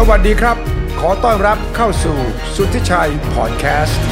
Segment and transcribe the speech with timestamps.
[0.00, 0.56] สวัสดีครับ
[1.00, 2.18] ขอต้อนรับเข้าสู่
[2.56, 4.02] สุทธิชัยพอดแคสต์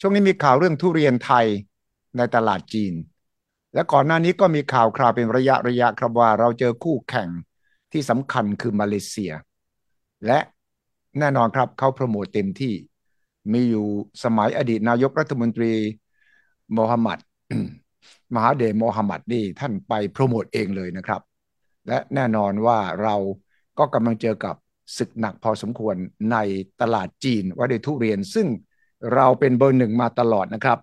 [0.00, 1.46] ช่วงนี้มีข่าวเรื่องทุเรียนไทย
[2.16, 2.94] ในตลาดจีน
[3.74, 7.28] และก่อนหน้านี้ก็มีข่าวคราวเป็นระยะระยะครับว่าเราเจอคู่แข่ง
[7.92, 9.32] ที่สำคัญคือมาเลเซีย
[10.26, 10.38] และ
[11.18, 12.74] แน่นอนครับเขาโปรโมทเต็มที่
[13.52, 13.86] มีอยู่
[14.24, 15.72] สมัยอดีตนายกรัฐมนตรี
[16.74, 17.18] โมฮัมหมัด
[18.34, 21.20] มหาเดโมฮัมหมัดนี่ท่านไปโปรโมทเองเลยนะครับ
[21.88, 23.16] และแน่นอนว่าเรา
[23.78, 24.54] ก็กำลังเจอกับ
[24.98, 25.96] ศึกหนักพอสมควร
[26.32, 26.36] ใน
[26.80, 28.46] ตลาดจีนว่าด้วยทุเรียน ซึ่ง
[29.14, 30.78] เราเป็นเบอร์หนึ่งมาตลอดนะครับ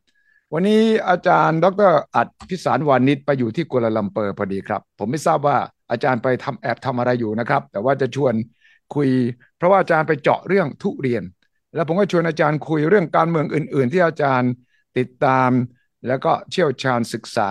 [0.54, 5.58] วันนี้อาจารย์ดรอัดพิสารวานิชไปอยู่ที่กัวลาลัมเปอร์พอดีครับ ผมไม่ทราบว่า
[5.92, 8.34] อาจารย์ไปทำแอบทำอะไรอยู่นะครับ แต่ว่าจะชวน
[8.96, 9.10] คุย
[9.58, 11.24] เพราะว่าอาจารย์ไปเจาะเรื่องทุเรียน
[11.76, 14.52] แล้วผมก็ชวนอาจารย์คุยเรื่องการเมืองอื่น ๆ ที่อาจารย์
[14.98, 15.50] ติดตาม
[16.08, 17.50] แล้วก็เชี่ยวชาญศึกษา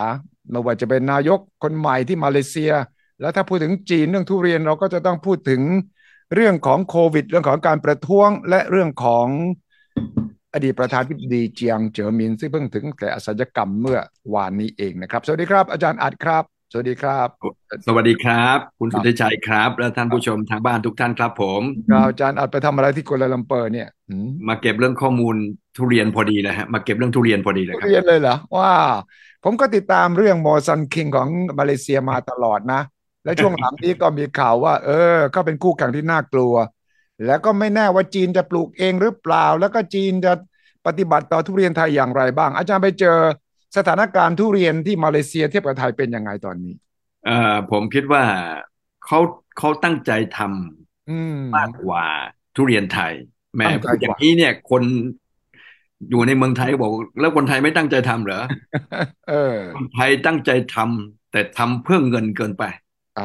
[0.51, 2.73] ไม่ว่าจะเป็นนายกคนใหม่ที่มาเลเซีย
[3.21, 5.63] แล้วถ้าพูดถึงจีนเรื่องทุเรียนเราก็จะต้องพูดถึง
[6.35, 9.27] เรื่องของโควิด เรื่องของการประท้วง และเรื่องของ
[10.55, 13.99] อดีตประธานธิบดีเจียงเจ๋อมินซึ่งเพิ่งถึงแก่อสัญกรรมเมื่อ
[14.35, 17.29] วานนี้เองนะครับ สวัสดีครับ อาจารย์อัดครับ สวัสดีครับ
[17.87, 25.37] สวัสดีครับ คุณสุทธิชัยครับ และท่านผู้ชมทางบ้านทุกท่านครับผมครับอาจารย์อัดไปทำอะไรที่กัวลาลัมเปอร์เนี่ยอืมมาเก็บเรื่องข้อมูล
[25.77, 28.93] ทุเรียนพอดีเลยฮะมาเก็บเรื่องทุเรียนพอดีเลยทุครับเรียนเลยเหรอว้าว
[29.45, 32.81] ผมก็ติดตามเรื่อง Musang King ของมาเลเซียมาตลอดนะ
[33.25, 36.55] และช่วงหลังนี้ก็มีข่าวว่า เออ ก็เป็นคู่แข่งที่น่ากลัว
[37.27, 40.33] แล้วก็ไม่แน่ว่าจีนจะปลูกเองหรือเปล่า แล้วก็จีนจะ
[40.87, 43.19] ปฏิบัติต่อทุเรียนไทยอย่างไรบ้าง อาจารย์ไปเจอ
[43.77, 46.75] สถานการณ์ทุเรียนที่มาเลเซียเทียบกับไทยเป็นยังไงตอนนี้
[47.25, 47.33] เอ่อ
[47.71, 48.25] ผมคิดว่า
[49.05, 49.19] เขา
[49.57, 52.05] เขาตั้งใจทำอืมมากกว่า
[52.55, 53.13] ทุเรียนไทย
[53.55, 54.83] แหม่ตั้งใจพูดอย่างนี้เนี่ย คน
[56.11, 58.41] อยู่ในเมืองไทยบอกแล้วคนไทยไม่ตั้งใจทำเหรอ
[59.27, 59.35] เออ
[59.73, 62.63] คนไทยตั้งใจทำแต่ทำเพื่อเงินเกินไป
[63.17, 63.23] อ่า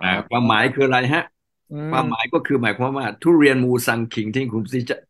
[0.00, 1.22] อ่าความหมายคืออะไรฮะ
[1.70, 4.62] อืมความหมายก็คือหมายความว่า ทุเรียนมูซังคิงที่คุณ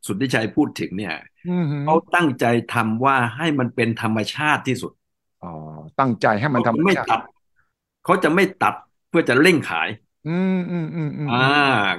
[0.07, 1.13] สุทธิชัยพูดถึงเนี่ย
[1.45, 4.93] อืมเขาตั้งใจทำว่าให้มันเป็นธรรมชาติที่สุด
[5.41, 5.49] อ๋อ
[5.99, 7.21] ตั้งใจให้มันเขาทำจะไม่ตัด
[8.05, 8.75] เขาจะไม่ตัด
[9.09, 9.89] เพื่อจะเร่งขาย
[10.25, 11.35] อืมอืมอืมอืมอ่า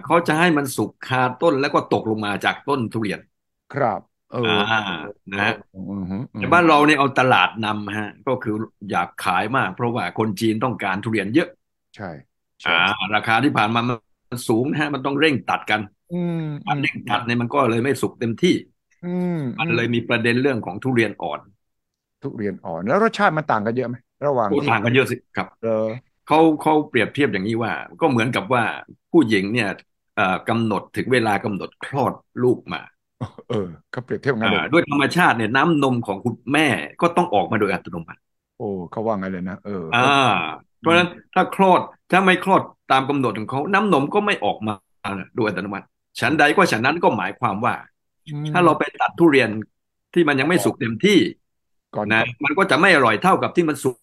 [0.03, 3.19] เขาจะให้มันสุกคาต้นแล้วก็ตกลงมาจากต้นทุเรียน
[3.71, 4.49] ครับ เอออ่า
[5.31, 8.51] นะฮะอืมอืมอืมแต่บ้านเราเนี่ยเอาตลาดนำฮะ ก็คือ
[8.89, 11.47] อยากขายมาก เพราะว่าคนจีนต้องการทุเรียนเยอะ
[11.95, 12.05] ใช่
[12.63, 12.71] ใช่อ่า
[13.15, 15.81] ราคาที่ผ่านมามันสูงนะฮะมันต้องเร่งตัดกัน
[16.11, 18.55] อืมมันเร่งตัดเนี่ยมันก็เลยไม่สุกเต็มที่
[19.03, 21.39] อืมมันเลยมีประเด็นเรื่องของทุเรียนอ่อน
[22.21, 25.85] ทุเรียนอ่อน แล้วรสชาติมันต่างกันเยอะไหมระหว่างโอ้ที่ต่างกันเยอะสิครับเออ
[26.27, 28.63] เขาเขาเปรียบเทียบอย่างนี้ว่า ก็เหมือนกับว่า
[29.11, 29.69] ผู้หญิงเนี่ย
[30.15, 32.13] เอ่อกำหนดถึงเวลากำหนดคลอด
[32.43, 32.81] ลูกมา
[33.47, 33.55] เออ
[33.91, 36.67] เขาเปรียบเทียบงั้นเลยอ่าด้วยธรรมชาติเนี่ยน้ำนมของคุณแม่
[37.01, 38.19] ก็ต้องออกมาโดยอัตโนมัติ
[38.55, 41.81] โอ้เขาว่างั้นเลยนะเอออ่า เพราะฉะนั้นถ้าคลอด
[42.11, 42.61] ถ้าไม่คลอด
[42.91, 44.73] ตามกำหนดของเขาน้ำนมก็ไม่ออกมา
[45.35, 45.85] โดยอัตโนมัติ
[46.19, 47.73] ฉันใดก็ฉันนั้นก็หมายความว่า
[48.27, 49.49] อืมถ้าเราไปตัดทุเรียน
[50.13, 51.17] ที่มันยังไม่สุกเต็มที่
[51.95, 53.95] ก่อนนะมันก็จะไม่อร่อยเท่ากับที่มันสุก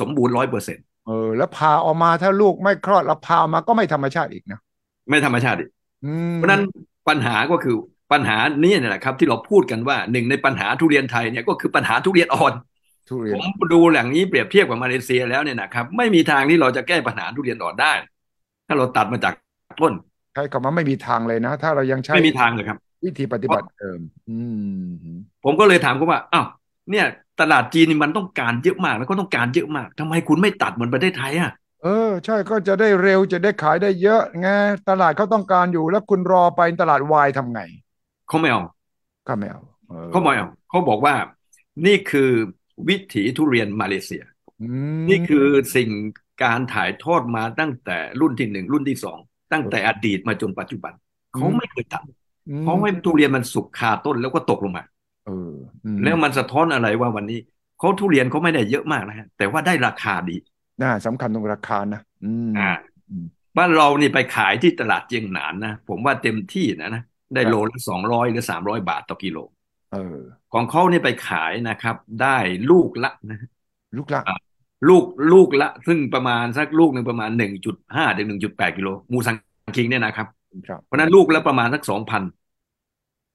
[0.00, 4.60] สมบูรณ์ร้อยเปอร์เซ็นต์เออแล้วพาออกมาถ้าลูกไม่คลอดแล้วพาออกมาก็ไม่ธรรมชาติอีกนะ
[5.08, 5.70] ไม่ธรรมชาติอีก
[6.04, 6.62] อืมเพราะฉะนั้น
[7.08, 7.76] ปัญหาก็คือ
[8.12, 12.52] ปัญหานี้เนี่ยนะครับ ที่เราพูดกันว่าหนึ่งในปัญหาทุเรียนไทยเนี่ยก็คือปัญหาทุเรียนอ่อน
[13.08, 17.92] ทุเรียผนมดูอย่างนี้เปรียบเทียบกับมาเลเซียแล้วเนี่ยนะครับ ไม่มีทางที่เราจะแก้ปัญหาทุเรียนอ่อนได้
[18.66, 19.34] ถ้าเราตัดมาจาก
[19.80, 19.92] ต้น
[20.34, 24.38] ใช้คำว่าไม่มีทางเลยนะ ถ้าเรายังใช้ไม่มีทางเลยครับ วิธีปฏิบัติเดิมอื
[24.82, 26.46] มผมก็เลยถามเขาว่าอ้าว
[26.90, 27.06] เนี่ย
[27.40, 31.52] ตลาดจีนนี่มันต้องการเยอะมากแล้วก็ต้องการเยอะมากทำไมคุณไม่ตัดเหมือนประเทศไทยอะ
[31.82, 34.48] เออ ใช่ก็จะได้เร็วจะได้ขายได้เยอะไง
[34.88, 37.60] ตลาดเขาต้องการอยู่แล้วคุณรอไปตลาดวายทำไง
[38.28, 38.62] เขาไม่เอา
[39.28, 41.14] ก็ไม่เอาออเขาไม่เอาเขาบอกว่า
[41.86, 42.30] นี่คือ
[42.88, 44.22] วิถีทุเรียนมาเลเซีย
[44.62, 44.68] อื
[45.00, 45.46] มนี่คือ
[45.76, 45.90] สิ่ง
[46.44, 49.18] การถ่ายทอดมาตั้งแต่รุ่นที่หนึ่งรุ่นที่สอง
[49.52, 50.92] ตั้งแต่อดีตมาจนปัจจุบัน
[51.34, 52.02] เขาไม่เคยตัด
[52.50, 54.84] อืมเขาให้ทุเรียนมันสุกคาต้นแล้วก็ตกลงมา
[55.26, 55.52] เออ
[55.84, 57.38] อืมแล้วมันสะท้อนอะไรว่าวันนี้
[57.78, 60.36] เขาทุเรียนเขาไม่ได้เยอะมากนะฮะแต่ว่าได้ราคาดี
[60.82, 62.70] น่าสำคัญตรงราคานะอืมอ่า
[63.10, 63.26] อืม
[63.58, 67.02] บ้านเรานี่ไปขายที่ตลาดเจียงหนานนะผมว่าเต็มที่นะนะ
[67.34, 69.38] ได้ครับโลละสองร้อยหรือสามร้อยบาทต่อกิโล
[69.92, 70.18] เออ
[70.52, 72.36] ของเขานี่ไปขายนะครับ ได้
[72.70, 73.38] ลูกละนะ
[73.96, 74.38] ลูกละอะ
[74.88, 79.36] ลูกลูกละ ซึ่งประมาณสักลูกหนึ่งประมาณหนึ่งจุดห้าถึงหนึ่งจุดแปดกิโลมูซัง
[79.76, 80.26] คิงเนี่ยนะครับ
[80.68, 82.22] ครับเพราะฉะนั้นลูกละประมาณสักสองพัน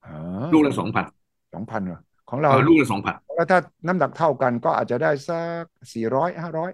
[0.05, 0.13] อ๋อ
[0.53, 1.05] ลูกละสองพัน
[1.53, 1.99] สองพันเหรอ
[2.29, 5.63] ของเราลูกละสองพันแล้วถ้าน้ำหนักเท่ากันก็อาจจะได้สัก
[5.93, 6.71] สี่ร้อยห้าร้อย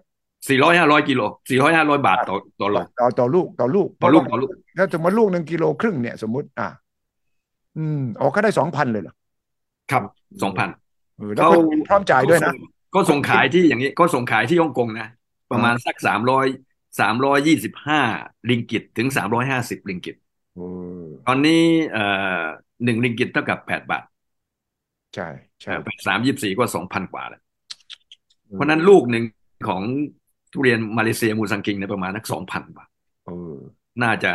[0.48, 6.70] สี่ร้อยห้าร้อยกิโลสี่ร้อยห้าร้อยบาทต่อต่อโลต่อต่อลูกต่อลูกต่อลูกเพต่อราะว่าลูกถ้าสมมติลูกหนึ่งกิโลครึ่งเนี่ยสมมติ อะ
[7.78, 9.14] อืมออกก็ได้สองพันเลยเหรอ
[9.92, 10.04] ครับ
[10.44, 10.70] สองพัน
[11.18, 11.58] เออแล้วก็
[11.90, 12.54] พร้อมจ่ายด้วยนะ
[12.96, 15.08] ก็ส่งขายที่อย่างนี้ก็ส่งขายที่ฮ่องกงนะ
[15.52, 16.46] ประมาณสักสามร้อย
[17.00, 18.02] สามร้อยยี่สิบห้า
[18.50, 20.16] ริงกิตถึงสามร้อยห้าสิบริงกิต
[20.56, 20.68] โอ้
[21.28, 21.64] ตอนนี้
[21.94, 22.06] เอ่
[22.42, 22.44] อ
[22.84, 24.04] หนึ่งริงกิตเท่ากับแปดบาท
[25.16, 25.28] ใช่
[25.62, 27.42] ใช่แปดสามยี่สี่ก็สองพันกว่าแล้ว
[28.54, 29.24] เพราะฉะนั้นลูกหนึ่ง
[29.68, 29.82] ของ
[30.52, 32.90] ทุเรียนมาเลเซียมูซังคิงในยประมาณนักสองพันบาท
[33.26, 33.56] เออ
[34.04, 34.32] น่าจะ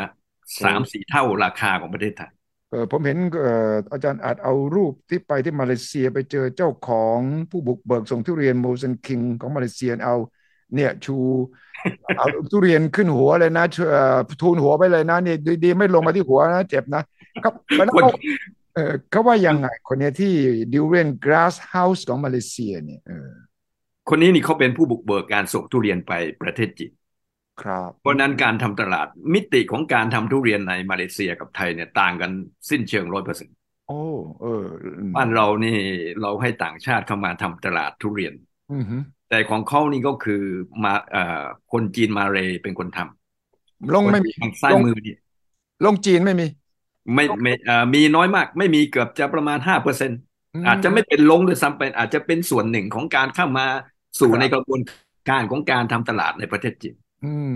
[0.65, 2.44] สามสี่เท่าราคาของประเทศไทยเออ
[2.91, 7.19] ผมเห็นเอ่ออาจารย์อาจเอารูปที่ไปที่มาเลเซียไปเจอเจ้าของ
[7.51, 10.17] ผู้บุกเบิกส่งทุเรียน Musang King ของมาเลเซียเอา
[10.75, 11.17] เนี่ยชู
[12.17, 17.03] เอาทุเรียนขึ้นหัวเลยนะเอ่อทูนหัวไปเลยนะนี่ดีๆไม่ลงมาที่หัวนะ เจ็บนะ
[17.45, 18.19] ครับแล้วคนเขา
[18.75, 20.33] เออเขาว่ายังไงคนเนี้ยที่
[20.73, 23.31] Durian Glass House ของมาเลเซียเนี่ยเออ
[24.09, 26.13] คนนี้นี่เขาเป็นผู้บุกเบิกการส่งทุเรียนไป
[26.43, 26.93] ประเทศจีน
[27.63, 32.31] ครับเพราะฉะนั้นการทำตลาดมิติของการทำทุเรียนในมาเลเซียกับไทยเนี่ยต่างกัน
[32.71, 33.55] สิ้นเชิงร้อยเปอร์เซ็นต์
[33.89, 34.01] โอ้
[34.41, 34.65] เออ
[34.99, 35.77] อืมบ้านเรานี่
[36.21, 38.35] เราให้ต่างชาติเข้ามาทำตลาดทุเรียน
[38.73, 40.43] อือหือแต่ของเขานี่ก็คือ
[40.85, 45.15] มาเอ่อคนจีนมาเลยเป็นคนทำลงไม่มีทางซ้ายลงมือนี่
[45.85, 46.47] ลงจีนไม่มี
[47.15, 50.19] ไม่ไม่เอ่อมีน้อยมาก ไม่มีเกือบจะประมาณห้าเปอร์เซ็นต์
[50.63, 53.67] มอาจจะไม่เป็นลงด้วยซ้ำไปอาจจะเป็นส่วนหนึ่งของการเข้ามา
[54.21, 54.81] สู่ครับในกระบวน
[55.31, 57.04] การของการทำตลาดในประเทศจีนอืม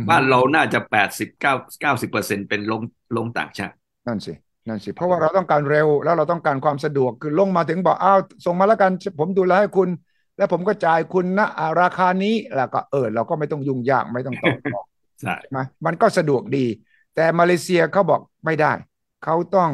[0.09, 2.83] บ้านเราน่าจะแปดสิบเก้าเก้าสิบเปอร์เซ็นเป็นลง
[3.17, 3.77] ลงต่างชาติ
[4.07, 4.33] นั่นสิ
[4.69, 9.89] นั่นสิ เพราะว่าเราต้องการเร็วแล้วเราต้องการความสะดวกคือลงมาถึงบอกอ้าวส่งมาแล้วกัน ผมดูแลให้คุณ
[10.37, 14.85] แล้วผมก็จ่ายคุณนะอ่าราคานี้แล้วก็เออเราก็ไม่ต้องยุ่งยากไม่ต้องต่อรอง
[15.21, 16.67] ใช่ใช่ไหมมันก็สะดวกดี
[17.15, 18.73] แต่มาเลเซียเขาบอกไม่ได้
[19.25, 19.71] เขาต้อง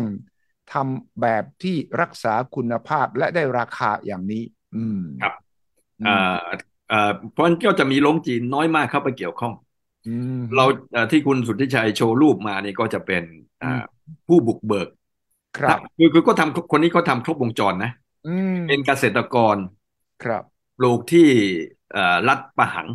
[0.73, 4.43] ทำแบบที่รักษาคุณภาพและได้ราคาอย่างนี้
[4.77, 5.35] อืมครับ
[6.01, 6.39] อืมเอ่อ
[6.89, 9.64] เอ่อเพราะฉะนั้นก็จะมีลงจีนน้อยมากเข้าไปเกี่ยวข้องอืม
[10.57, 13.23] เราเอ่อที่คุณสุทธิชัยโชว์รูปมานี่ก็จะเป็น
[13.63, 13.73] อ่า
[14.29, 14.89] ผู้บุกเบิก
[15.59, 17.91] ครับคือคือก็ทำคนนี้ก็ทำครบวงจรนะ
[18.27, 19.57] อืมเป็นเกษตรกร
[20.25, 20.43] ครับ
[20.79, 21.29] ปลูกที่
[21.93, 22.89] เอ่อรัฐปะหัง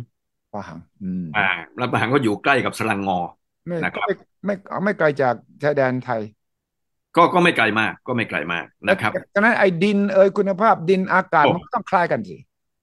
[0.54, 1.48] ปะหังอืมอ่า
[1.80, 3.18] รัฐปะหังก็อยู่ใกล้กับสลังงอ
[3.66, 4.14] ไม่นะครับไม่
[4.44, 4.54] ไม่
[4.84, 6.22] ไม่ไกลจากชายแดนไทย
[7.16, 12.36] ก็ก็ไม่ไกลมาก ก็ไม่ไกลมากนะครับดังนั้นไอ้ดินเอยคุณภาพดินอากาศโอ้มันก็ต้องคล้ายกันสิ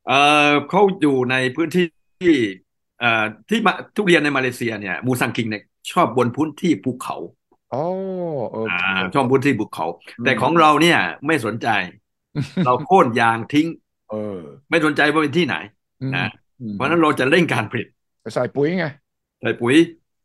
[0.08, 0.20] เอ่
[0.50, 1.86] อเขาอยู่ในพื้นที่
[2.22, 2.67] ที่เอ่อ
[3.50, 7.16] ที่มาทุเรียนในมาเลเซียเนี่ยมูซังคิงเนี่ยชอบบนพื้นที่ภูเขา
[7.70, 7.76] โอ้
[8.52, 8.82] โออ่าเค
[9.14, 9.86] ชอบพื้นที่ภูเขา
[10.18, 10.98] อืมแต่ของเราเนี่ย
[11.28, 11.68] ไม่สนใจ
[12.64, 13.68] เราโค่นยางทิ้ง
[14.08, 14.18] เออ
[14.70, 15.56] ไม่สนใจว่าเป็นที่ไหน
[16.00, 16.26] อืมนะ
[16.60, 17.88] อืมเพราะฉะนั้นเราจะเร่งการผลิต
[18.34, 18.86] ใส่ปุ๋ยไง
[19.42, 19.76] ใส่ปุ๋ย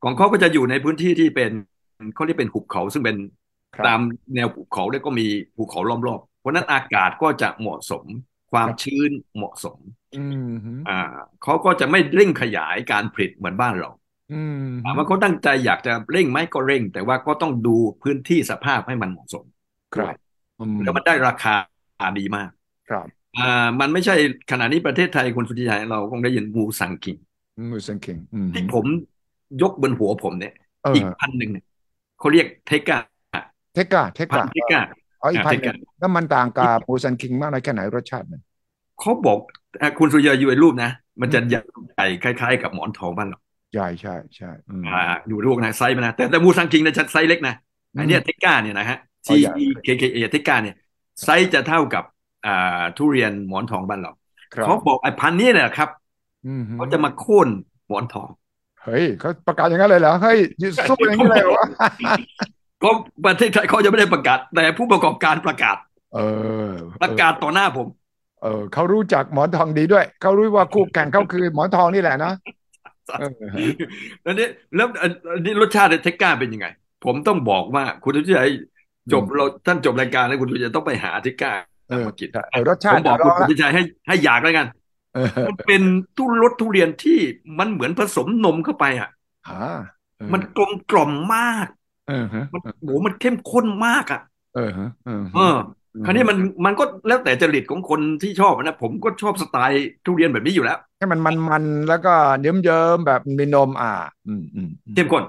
[0.02, 1.50] ของเขาก็จะอยู่ในพื้นที่ที่เป็น
[2.14, 3.16] เขาเรียกเป็นหุบเขาซึ่งเป็น
[3.76, 4.00] ครับตาม
[4.34, 5.26] แนวภูเขาแล้วก็มี
[5.56, 8.04] ภูเขาล้อมรอบเพราะฉะนั้นอากาศก็จะเหมาะสม
[8.52, 9.78] ความครับชื้นเหมาะสม
[10.16, 11.00] อืมฮึอ่า
[11.43, 13.90] เขาก็จะไม่เร่งขยายการผลิตเหมือนบ้านเรา
[14.32, 19.44] อืมถามว่าเขาตั้งใจอยากจะเร่งไหมก็เร่ง แต่ว่าก็ต้องดูพื้นที่สภาพให้มันเหมาะสม
[19.94, 20.14] ครับ
[20.60, 21.54] อืมแล้วมันได้ราคา
[22.19, 22.50] ดีมาก
[22.88, 23.06] ครับ
[23.38, 24.14] อ่ามันไม่ใช่
[24.50, 27.16] ขณะนี้ประเทศไทยคุณสุทธิชัยเราคงได้ยิน Musang King
[27.70, 28.87] Musang King อืมที่ผม
[29.62, 31.64] ยกบนหัวผมเนี่ยเอออีกพันธุ์หนึ่งเนี่ย
[32.19, 32.98] เขาเรียกเทกา
[33.75, 34.81] เทกาเทพันกาเทกา
[35.22, 38.40] อ๋ออีกพันเทหกานึ่งแล้วมันต่างกับ Musang King มากน้อยแค่ไหนรสชาติมัน
[39.00, 39.38] เขาบอก
[39.82, 40.90] อะคุณสุริยาอยู่ในรูปนะ
[41.20, 43.38] มันจะใหญ่คล้าย ๆ กับหมอนทองบ้านเรา
[43.74, 47.54] ใช่ใช่ใช่อืมอ่าอยู่รูปนะไซส์มันนะแต่แต่ Musang King เนี่ยจะไซส์เล็กนะ
[47.98, 50.74] อันเนี้ยเทกาเนี่ยนะฮะ T อ๋อใหญ่ E K K A เทกาเนี่ย
[51.24, 52.04] ไซส์จะเท่ากับ
[52.46, 54.12] อ่าทุเรียนหมอนทองบ้านเรา
[54.54, 55.88] ครับเขาบอกไอ้พันธุ์นี้เนี่ยครับ
[56.46, 57.48] อืมฮึเขาจะมาโค่น
[57.88, 58.28] หมอนทอง
[58.84, 60.38] เฮ้ยเขาประกาศอย่างนั้นเลยเหรอเฮ้ย
[60.88, 61.67] สู้อย่างนี้เลยเหรอวะ
[62.82, 62.89] ก็
[63.24, 65.77] ประเทศไทยเขาจะไม่ได้ประกาศ แต่ผู้ประกอบการประกาศ
[66.12, 67.86] เออ ประกาศต่อหน้าผม
[68.41, 72.32] เออเขารู้จักหมอนทองดีด้วย เขารู้ว่าคู่แข่งเขาคือหมอนทองนี่แหละนะ
[73.17, 73.27] เออ
[74.22, 76.67] แล้วนี่แล้วอันอันนี้รสชาติเทกก้าเป็นยังไง
[77.03, 78.51] ผมต้องบอกว่าคุณทุกท่าน
[79.12, 81.51] จบเราท่านจบรายการแล้วคุณทุกท่านต้องไปหาเทกก้า
[81.89, 84.67] เออมากินใช่เออรสผชาติมบอกลคุอณงละทุกท่านให้ให้อยากแล้วกัน
[85.12, 85.82] เออมันเป็น
[86.17, 87.19] ทุรสทุเรียนที่
[87.58, 89.08] มันเหมือนผสมนมเข้าไปอะ
[89.46, 89.53] อ่า
[90.19, 91.67] เออมันกลมกล่อมมาก
[92.08, 94.20] เออฮะมันโหมันเข้มข้นมากอะ
[94.54, 95.56] เออฮะเออเออ
[96.06, 103.92] คราวนี้มันมันก็แล้วแต่จริตของคนที่ชอบนะผมก็ชอบสไตล์ทุเรียนแบบนี้อยู่แล้วให้มันมันมันแล้วก็เยิ้มเยิ้มๆแบบมีนมอ่า
[104.28, 105.22] อืมอืมอืมเข้มข้น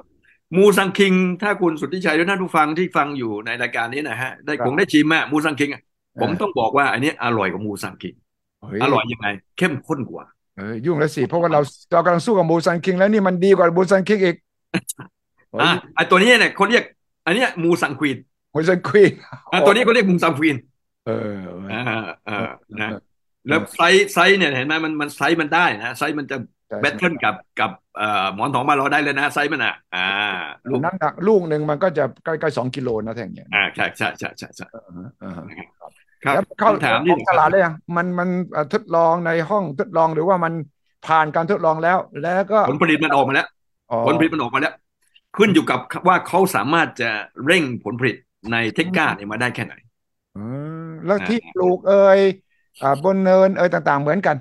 [0.56, 5.82] Musang King ถ้าคุณสุทธิชัยและท่านผู้ฟังที่ฟังอยู่ในรายการนี้นะฮะ ได้ครับคงได้ชิมอะ Musang King อะ
[6.16, 8.14] เออผมต้องบอกว่าอันนี้อร่อยกว่า Musang King
[8.62, 9.28] เฮ้ยอร่อยยังไง
[9.58, 10.24] เข้มข้นกว่า
[10.58, 11.62] เออยุ่งแล้วสิ เพราะว่าเรา
[11.92, 14.36] เรากำลังสู้กับ Musang King แล้วนี่มันดีกว่า Musang King อีก
[14.72, 14.80] เฮ้
[15.62, 16.84] อะยไอตัวนี้เนี่ยเขาเรียก
[17.26, 18.18] อันเนี้ย Musang Queen
[18.54, 19.12] Musang Queen
[19.52, 20.56] อะตัวนี้เขาเรียก Musang Queen
[21.06, 21.14] เออ
[21.72, 21.82] อ่า
[22.28, 22.34] อ่า
[22.82, 23.00] นะเออ
[23.48, 30.00] แล้วไซส์ไซส์เนี่ยเห็นไหมมันมันไซส์มันได้นะไซส์มันจะใช่ battle กับกับเอ่อหมอนทองบ้านเราได้เลยนะไซส์มันอะอ่า
[30.70, 35.46] ลูกน้ำหนักลูกหนึ่งมันก็จะใกล้ๆสองกิโลนะแท่งเนี้ยอ่าใช่ใช่ใช่ใช่ใช่เออฮะเออฮะ
[36.24, 40.54] ครับแล้วเข้าคำถามอที่อกตลาดเลยยังมันมันเอ่อทดลองในห้องทดลองหรือว่ามัน
[41.04, 43.48] ผ่านการทดลองแล้ว แล้วก็ผลผลิตมันออกมาแล้ว
[43.90, 44.74] ออ๋อผลผลิตมันออกมาแล้ว
[45.36, 47.12] ขึ้นอยู่กับว่าเขาสามารถจะ
[47.46, 48.16] เร่งผลผลิต
[48.52, 49.74] ในเทคก้าเนี่ยมาได้แค่ไหน
[50.32, 50.42] เออ
[51.06, 52.22] แล้วอ่าที่ปลูกเอ่ย
[52.82, 54.36] อ่าบนเนินเอ่ยต่าง ๆ เหมือนกัน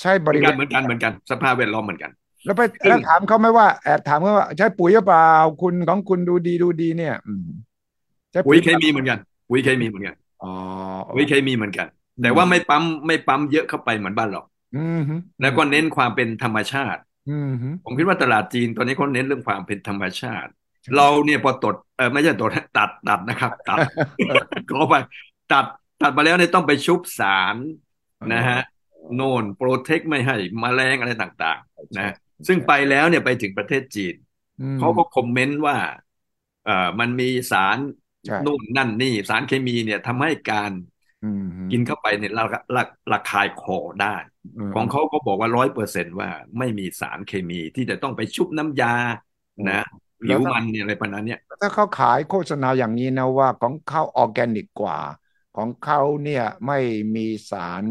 [0.00, 2.10] ใช่บเหมือรินเวกันณเหมือนกันเหมือนกันสภาพแวดล้อมเหมือนกัน
[2.44, 5.20] แล้วไปซึ่งแล้วถามเขาไหมว่าแอบถามเขาว่าใช้ปุ๋ยหรือเปล่า
[5.60, 7.46] คุณของคุณดูดีดูดีเนี่ยอืม
[8.32, 10.46] ใช้ปุ๋ยเคปล่ามีเหมือนกันปุ๋ยเคมีเหมือนกันอ๋อ
[11.12, 11.86] ปุ๋ยเคมีเหมือนกัน
[12.22, 14.40] แต่ว่าไม่ปั๊มไม่ปั๊มเยอะเข้าไปเหมือนบ้านเรา
[14.72, 17.09] อืมฮึแล้วก็เน้นความเป็นธรรมชาติอืมฮึ
[17.84, 20.50] ผมคิดว่าตลาดจีนตอนนี้เขาเน้นเรื่องความเป็นธรรมชาติ
[20.96, 23.82] เราเนี่ยพอตดเออไม่ใช่ตดตัดตัดนะครับ ตัด
[24.70, 24.94] ขอไป
[25.52, 25.66] ตัด
[26.02, 27.56] ตัดมาแล้วเนี่ยต้องไปชุบสาร
[28.32, 28.60] นะฮะ
[29.14, 32.14] โน่นโปรเทคไม่ให้แมลงอะไรต่าง ๆ นะ
[32.46, 34.14] ซึ่งไปแล้วเนี่ยไปถึงประเทศจีน
[34.60, 35.76] อืมเขาก็คอมเมนต์ว่า
[36.64, 37.78] เอ่อมันมีสาร
[38.26, 40.89] ใช่นู่นนั่นนี่สารเคมีเนี่ยทำให้การอืมฮึ
[41.70, 42.44] กินเข้าไปเนี่ยระ
[42.76, 44.16] ระระคายคอได้
[44.72, 48.94] มของเขาก็บอกว่าร้อยเปอร์เซ็นต์ว่าไม่มีสารเคมีที่จะต้องไปชุบน้ำยา
[49.68, 49.80] นะ
[50.26, 54.98] แล้ผิววถ้ามันเนี่ยอะไรประมาณเนี้ยถ้าเขาขายโฆษณาอย่างนี้นะว่าของเขาออร์แกนิกกว่า
[55.56, 56.78] ของเขาเนี่ยไม่
[57.16, 57.84] มีสาร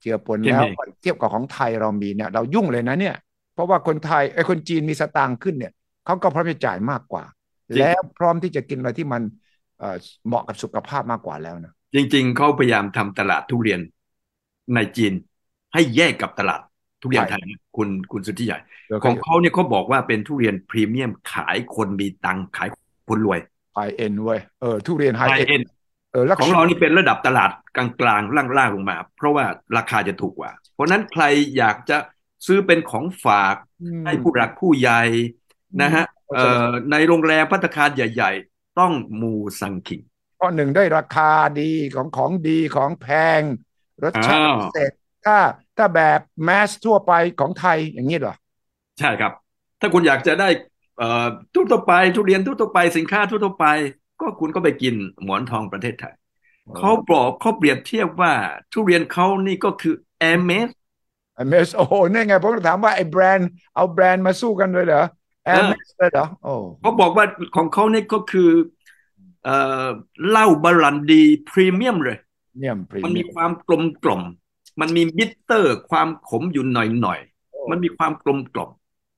[0.00, 3.14] เจือปนเคมีแล้วเทียบกับของไทยเรามีเนี่ยเรายุ่งเลยนะเนี่ย
[3.52, 5.72] เพราะว่าคนไทยไอ้ยคนจีนมีสตางค์ขึ้นเนี่ย
[6.04, 7.24] เขาก็พร้อมจะจ่ายมากกว่า
[7.78, 9.22] แล้วพร้อมที่จะกินอะไรที่มัน
[9.78, 9.96] เอ่อ
[10.26, 13.80] เหมาะกับสุขภาพมากกว่าแล้วนะ จริง ๆเขาพยายามทำตลาดทุเรียน
[14.74, 15.12] ในจีน
[15.72, 16.60] ให้แยกกับตลาด
[17.02, 18.58] ทุเรียนไทยนะคุณคุณสุทธิชัย
[19.04, 22.68] ของเขาเนี่ยเขาบอกว่าเป็นทุเรียนพรีเมียมขายคนมีตังค์ขาย
[23.08, 23.40] คนรวย
[23.74, 25.62] high-end เว้ยเออทุเรียนไฮไฮเอ็นเอ็น
[26.10, 29.44] เออลักของเรานี่เป็นระดับตลาดกลางๆล่างๆลงมา เพราะว่า
[29.76, 31.24] ราคาจะถูกกว่า เพราะฉะนั้นใคร
[31.56, 31.96] อยากจะ
[32.46, 33.56] ซื้อเป็นของฝาก
[34.04, 35.02] ให้ผู้หลักผู้ใหญ่
[35.82, 36.04] นะฮะ
[36.34, 40.00] เอ่อในโรงแรมพัตตาคารใหญ่ ๆ ต้องมูซังคิง
[40.40, 41.62] เพราะหนึ่งได้ราคาดี
[41.94, 43.06] ของของดีของแพ
[43.40, 43.42] ง
[44.04, 44.90] รสชาติอ้าวพิเศษ
[45.24, 45.36] ถ้า
[45.76, 48.34] ถ้าแบบแมสทั่วไปของไทยอย่างนี้เหรอ
[48.98, 49.32] ใช่ครับ
[49.80, 50.48] ถ้าคุณอยากจะได้
[50.96, 53.66] เอ่อทั่วๆไปทุเรียนทั่วๆไปสินค้าทั่วๆไป
[54.20, 54.94] ก็คุณก็ไปกิน
[55.24, 56.14] หมอนทองประเทศไทย
[56.76, 58.32] เขาบอกเขาเปรียบเทียบว่า
[58.72, 60.68] ทุเรียนเขานี่ก็คือแอมเมส
[61.34, 64.98] ไอเมสโอ้โหนี่ไงผมก็ถามว่าไอ้แบรนด์เอาแบรนด์มาสู้กันเลยเหรอ
[65.44, 66.48] แอเอมอเมสเลยเหรอโอ้
[66.80, 68.48] เขาบอกว่าของเขานี่ก็คือ
[69.42, 69.54] เอ่
[69.84, 69.86] อ
[70.28, 72.16] เหล้าบารันดีพรีเมียมเลย
[72.58, 74.22] เนี่ยพรีมันเมีมียมความกลมกล่อม
[74.80, 78.70] มันมีบิตเตอร์ความขมอยู่หน่อยหน่อยๆมันมีความกลมกล่อม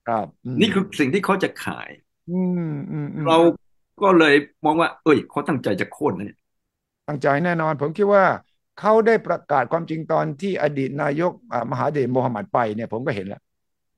[0.05, 1.91] ครับอืมนี่คือสิ่งที่เขาจะขาย
[2.29, 2.59] อืม
[2.91, 3.39] อืมอืมเรา
[4.03, 6.39] ก็เลยมองว่า เอ้ยเขาตั้งใจจะโค่นนะเนี่ย
[7.07, 8.25] ตั้งใจแน่นอน ผมคิดว่า
[8.77, 13.39] เขาได้ประกาศความจริงตอนที่อดีตนายกอ่ามหาเธร์ โมฮัมหมัดไปเนี่ย ผมก็เห็นแล้ว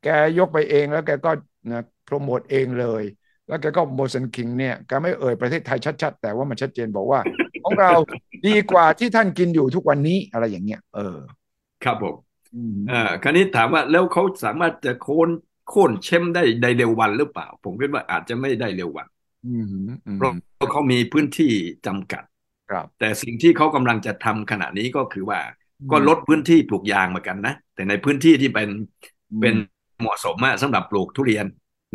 [0.01, 0.07] แก
[0.39, 1.31] ยกไปเองแล้วแกก็
[1.71, 3.03] นะโปรโมทเองเลย
[3.47, 7.21] แล้วแกก็ Musang King เนี่ยแกไม่เอ่ยประเทศไทยชัดๆ แต่ว่ามันชัดเจนบอกว่า
[7.63, 7.93] ของเรา
[8.47, 11.19] ดีกว่าที่ท่านกินอยู่ทุกวันนี้อะไรอย่างเงี้ยเออ
[11.83, 12.17] ครับผม
[12.53, 15.31] อืมอ่าคราวนี้ถามว่าแล้วเขาสามารถจะโค่น
[15.69, 19.07] โค่นแชมป์ได้ในเร็ววันหรือเปล่า ผมคิดว่าอาจจะไม่ได้เร็ววัน
[19.45, 19.63] อืม
[20.07, 20.25] อืม
[20.57, 21.53] เพราะเขามีพื้นที่
[21.87, 22.23] จำกัด
[22.71, 25.41] ครับ แต่สิ่งที่เขากำลังจะทำขณะนี้ก็คือว่า
[25.91, 28.69] ก็ลดพื้นที่ปลูกยางเหมือนกันนะแต่ในพื้นที่ที่เป็น
[29.31, 29.55] อืมเป็น
[30.01, 31.47] เหมาะสมอะสำหรับปลูกทุเรียน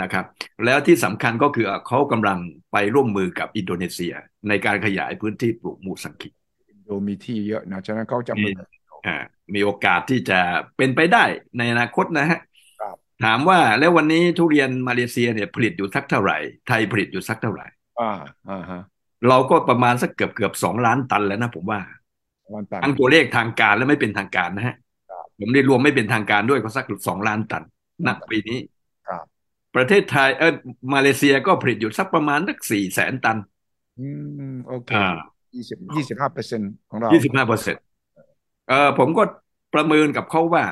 [0.01, 0.25] นะครับ
[0.65, 2.39] แล้วที่สำคัญก็คือเขากำลัง
[2.71, 4.13] ไปร่วมมือกับอินโดนีเซีย
[4.49, 6.29] ในการขยายพื้นที่ปลูกมูสังคิ
[6.85, 8.65] โดมีที่เยอะนะฉะนั้นเขาจะมีมา
[9.07, 9.17] อ่า
[9.55, 10.39] มีโอกาสที่จะ
[10.77, 11.23] เป็นไปได้
[11.57, 12.39] ในอนาคตนะฮะ
[12.81, 16.37] ครับถามว่าแล้ววันนี้ทุเรียนมาเลเซียเนี่ยผลิตอยู่สักเท่าไหร่
[16.67, 17.67] ไทยผลิตอยู่สักเท่าไหร่
[17.99, 18.11] อ่า
[18.49, 18.81] อ่าฮะ
[19.29, 21.79] เราก็ประมาณสักเกือบเกือบสองล้านตันแล้วนะผมว่า
[22.53, 24.75] วันตันทั้งตัวเลขทางการและไม่เป็นทางการนะฮะ
[25.09, 27.63] ครับผมได้รวมไม่เป็นทางการด้วยก็สักสองล้านตัน
[28.07, 28.78] ณปีนี้ครับ
[29.75, 30.53] ประเทศไทยเออ
[30.93, 33.37] มาเลเซียก็ผลิตอยู่สักประมาณสักสี่แสนตัน
[33.99, 34.07] อื
[34.51, 35.05] มโอเคอ่า
[35.55, 37.81] ยี่สิบยี่สิบห้าเปอร์เซ็นต์ของเรายี่สิบห้าเปอร์เซ็นต์
[38.67, 39.23] เออผมก็
[39.73, 40.65] ประเมินกับเขาว่า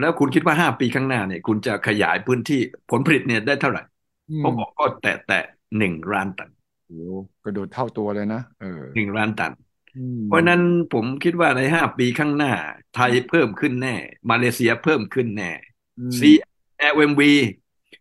[0.00, 3.82] แล้วคุณคิดว่าห้าปีข้างหน้าเนี่ย คุณจะขยายพื้นที่ผลผลิตเนี่ยได้เท่าไหร่
[4.30, 5.44] อืมเขาบอกก็แตะแตะ
[5.78, 6.50] หนึ่งล้านตัน
[6.86, 7.14] โอ้โห
[7.44, 9.52] กระโดดเท่าตัวเลยนะเออหนึ่งล้านตัน
[9.96, 12.52] อืมเพราะฉะนั้นผมคิดว่าในห้าปีข้างหน้า
[12.94, 13.94] ไทยเพิ่มขึ้นแน่
[14.30, 15.50] มาเลเซียเพิ่มขึ้นแน่
[15.98, 17.20] อืม CLMV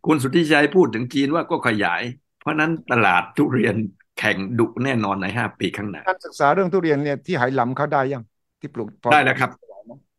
[0.06, 2.02] คุณสุทธิชัยพูดถึงจีนว่าก็ขยาย
[2.40, 3.76] เพราะฉะนั้นตลาดทุเรียน
[4.16, 8.24] แข่งดุแน่นอนในห้าปีข้างหน้าการศึกษาเรื่องทุเรียนเนี่ยที่ไหหลำเขาได้ยัง
[8.60, 9.52] ที่ปลูกพอได้แล้วครับ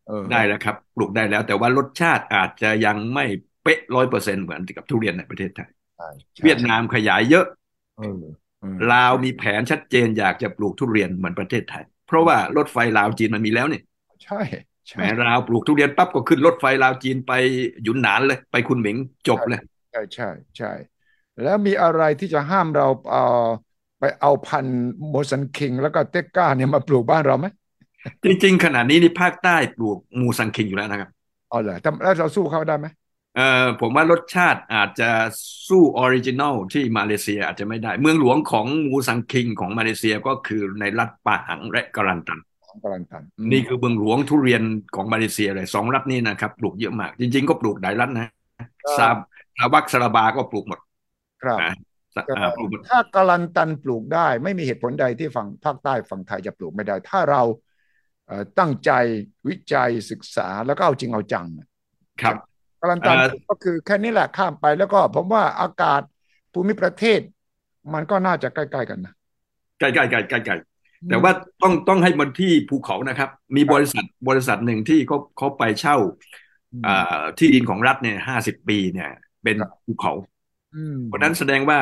[0.06, 3.24] เออได้แล้วครับ ปลูกได้แล้ว แต่ว่ารสชาติอาจจะยังไม่
[3.62, 7.46] เป๊ะร้อยเปอร์เซ็นต์เหมือนกับทุเรียนในประเทศไทยใช่ใช่เวียดนามขยายเยอะ
[7.96, 8.04] เออ
[8.60, 13.80] เออลาวมีแผนชัดเจนอยากจะปลูกทุเรียนเหมือนประเทศไทย เพราะว่ารถไฟลาวจีนมันมีแล้วนี่
[14.22, 14.36] ใช่
[14.94, 17.32] แหใช่มลาวปลูกทุเรียนปั๊บก็ขึ้นรถไฟลาวจีนไป
[17.82, 18.96] หยุนหนานเลย ไปคุณหมิง
[19.28, 20.24] จบเลย ใช่ใช่
[20.56, 20.66] ใช่
[21.40, 23.18] แล้วมีอะไรที่จะห้ามเราเอ่อ
[23.98, 24.76] ไปเอาพันธุ์
[25.08, 27.46] มูซังคิง แล้วก็เทกก้าเนี่ยมาปลูกบ้านเราไหม
[28.24, 31.10] จริง ๆ ขณะนี้นี่ภาคใต้ปลูกมูซังคิงอยู่แล้วนะครับ
[31.50, 32.86] อ๋อเหรอแต่แล้วเราสู้เขาได้ไหม
[33.34, 35.10] เอ่อผมว่ารสชาติอาจจะ
[35.68, 42.49] สู้ original ที่มาเลเซียอาจจะไม่ได้ เมืองหลวงของมูซังคิงของมาเลเซียก็คือในรัฐปาหังและกลันตันของ
[42.82, 44.62] กลันตันอืมนี่คือเมืองหลวงทุเรียน
[44.94, 48.30] ของมาเลเซียเลยสองรัฐนี้นะครับปลูกเยอะมาก จริง ๆ ก็ปลูกหลายรัฐนะ
[48.98, 49.08] ซา
[49.58, 50.80] ซาวักซาลาบาก็ปลูกหมด
[51.42, 51.74] ครับนะ
[52.36, 57.42] อ่าปลูกหมดถ้ากาลันตันปลูกได้ ไม่มีเหตุผลใดที่ฝั่งภาคใต้ฝั่งไทยจะปลูกไม่ได้ ถ้าเรา
[58.26, 58.90] เอ่อตั้งใจ
[59.48, 61.46] วิจัยศึกษาแล้วก็เอาจริงเอาจัง
[62.22, 62.36] ครับ
[62.80, 66.02] กาลันตันเอ่อก็คือแค่นี้แหละข้ามไปแล้วก็ผมว่าอากาศ
[66.52, 67.20] ภูมิประเทศ
[67.94, 69.14] มันก็น่าจะใกล้ ๆ กันนะ
[69.78, 70.56] ใกล้ๆใกล้ใกล้ใกล้
[71.08, 75.96] แต่ว่าต้องต้องให้มันที่ภูเขานะครับ มีบริษัทบริษัทหนึ่งที่เขาเขาไปเช่า
[76.72, 79.10] อืมอ่าที่ดินของรัฐเนี่ยห้าสิบปีเนี่ย
[79.42, 80.12] เป็นครับภูเขา
[80.74, 81.78] อืมเพราะฉะนั้นแสดงว่า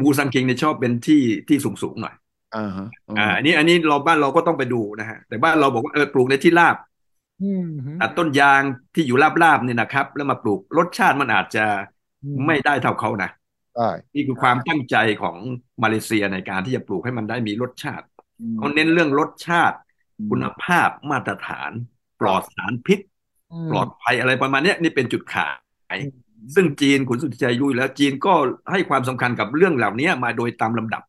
[0.00, 2.14] มูซังคิงเนี่ยชอบเป็นที่ที่สูงสูงๆหน่อย
[2.52, 2.84] อ่าฮะ
[3.18, 6.76] อ่าอันนี้อันนี้เราบ้านเราก็ต้องไปดูนะฮะแต่บ้านเราบอกว่าเออปลูกในที่ราบ
[7.40, 7.68] อืม
[8.00, 8.62] ตัดต้นยาง
[8.94, 11.64] ที่อยู่ราบๆเนี่ยนะครับ แล้วมาปลูกรสชาติมันอาจจะ
[12.22, 13.30] อืมไม่ได้เท่าเขานะ
[13.74, 15.36] ได้นี่คือความตั้งใจของ
[15.82, 18.13] มาเลเซียในการที่จะปลูกให้มันได้มีรสชาติอืม
[18.58, 19.76] เขาเน้นเรื่องรสชาติ
[20.18, 21.70] อืมคุณภาพมาตรฐาน
[22.20, 22.98] ปลอดสารพิษ
[23.70, 25.50] ปลอดภัยอะไรประมาณเนี้ยนี่เป็นจุดขา
[25.94, 26.24] ยอืม
[26.54, 28.34] ซึ่งจีนคุณสุทธิชัยรู้อยู่แล้วจีนก็
[28.72, 31.02] ให้ความสำคัญกับเรื่องเหล่านี้มาโดยตามลำดับ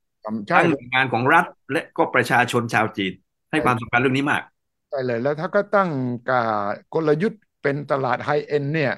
[0.49, 3.13] ใช่ทั้งหน่วยงานของรัฐ และก็ประชาชนชาวจีน
[3.51, 4.41] ให้ความสำคัญเรื่องนี้มาก
[4.89, 5.89] ใช่เลยแล้วถ้าก็ตั้ง
[6.29, 6.47] การ
[6.93, 8.93] กลยุทธ์เป็นตลาด high-end เนี่ย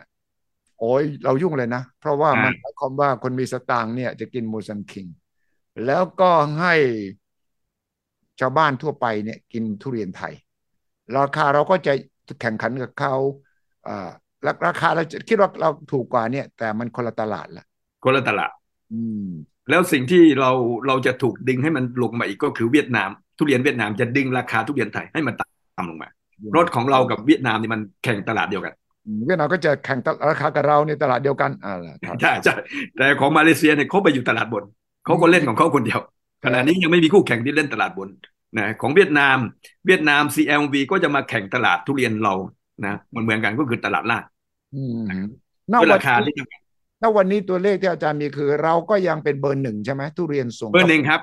[0.80, 5.06] โอ้ยเรายุ่งเลยนะ เพราะว่าอ่ามัน มันหมายความว่าคนมีสตางค์เนี่ยจะกินมูซังคิง
[5.86, 6.76] แล้วก็ให้
[8.40, 10.34] ชาวบ้านทั่วไปเนี่ยกินทุเรียนไทย
[11.18, 11.94] ราคาเราก็จะ
[12.42, 13.16] แข่งขันกับเขา
[13.88, 14.10] อ่า
[14.46, 17.66] ราราคาเราจะคิดว่าเราถูกกว่าเนี่ย แต่มันคนละตลาดละ
[18.04, 18.52] คนละตลาด
[18.94, 19.28] อืม
[19.70, 20.52] แล้วสิ่งที่เรา
[20.88, 26.10] เราจะถูกดึงให้มันลงมาอีกก็คือเวียดนาม ทุเรียนเวียดนามจะดึงราคาทุเรียนไทยให้มันต่ำลงมา
[26.56, 28.74] รถของเรากับเวียดนามนี่มันแข่งตลาดเดียวกัน
[29.06, 32.56] อืมเวียดนามก็จะแข่งตลาดราคากับเราในตลาดเดียวกันอ่าล่ะครับใช่ใช่
[32.98, 34.64] แต่ของมาเลเซียเนี่ยเขาไปอยู่ตลาดบน
[35.06, 36.00] เขาก็เล่นของเขาคนเดียว
[36.46, 38.10] ขณะนี้ยังไม่มีคู่แข่งที่เล่นตลาดบน
[38.58, 39.38] นะของเวียดนาม
[39.88, 42.34] เวียดนาม CLV ก็จะมาแข่งตลาดทุเรียนเรา
[42.86, 44.24] นะมันเหมือนกันก็คือตลาดล่าง
[44.76, 44.98] อืม
[45.72, 46.46] ณด้วยวัรานคานี้ที่
[47.02, 51.22] ณวันนี้ตัวเลขที่อาจารย์มีคือ เราก็ยังเป็นเบอร์หนึ่งใช่ไหมทุเรียนส่งเบอร์หนึ่งครับ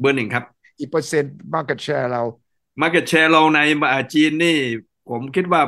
[0.00, 0.44] เบอร์หนึ่งครับ
[0.78, 2.22] กี่เปอร์เซ็นต์ market share เรา
[2.80, 3.60] Market Share เราใน
[4.12, 4.56] จีนนี่
[5.10, 5.62] ผมคิดว่า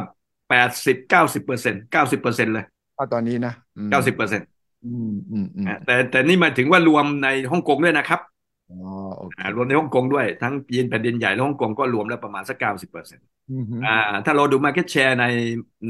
[0.49, 2.65] แปดสิบเก้าสิบเปอร์เซ็นเก้าสิบเปอร์เซ็นเลย
[2.97, 4.47] ถ้าตอนนี้นะอืมเก้าสิบเปอร์เซ็นต์
[4.85, 8.21] อืมอืมอืมแต่แต่นี่หมายถึงว่ารวมในฮ่องกงด้วยนะครับ
[8.69, 8.75] อ๋อ
[9.19, 13.91] โอเคอ่ารวมในฮ่องกงด้วยทั้งจีนแผ่นดินใหญ่และฮ่องกงก็รวมแล้วประมาณสักเก้าสิบเปอร์เซ็นต์อืมอ่า
[14.25, 15.25] ถ้าเราดู Market Share ใน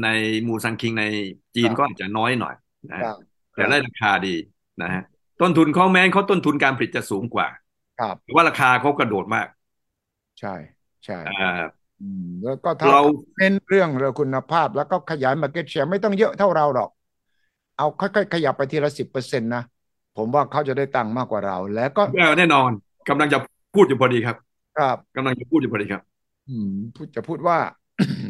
[0.03, 0.07] ใน
[0.47, 1.03] มูซังคิงใน
[1.55, 2.53] จีนครับก็อาจจะน้อยหน่อย
[2.91, 3.15] นะครับ
[3.53, 4.35] แต่ได้ราคาดี
[4.81, 5.01] นะฮะ
[5.41, 7.47] ต้นทุนเขาแม้เขาต้นทุนการผลิตจะสูงกว่า
[7.99, 9.47] ครับแต่ว่าราคาเขากระโดดมาก
[10.39, 10.49] ใช่
[11.05, 11.43] ใช่อ่า
[11.99, 13.01] อืมแล้วก็ถ้าเรา
[13.37, 16.89] เน้นเรื่องเรื่องคุณภาพ แล้วก็ขยาย market share ไม่ต้องเยอะเท่าเราหรอก
[17.75, 19.61] เอาค่อยๆขยับไปทีละสิบเปอร์เซ็นต์นะ
[20.15, 22.71] ผมว่าเขาจะได้ตังค์มากกว่าเรา แล้วก็เออแน่นอน
[23.09, 23.37] กำลังจะ
[23.73, 24.37] พูดอยู่พอดีครับ
[24.75, 26.03] ครับกำลังจะพูดอยู่พอดีครับ
[26.47, 27.57] อืมพูดจะพูดว่า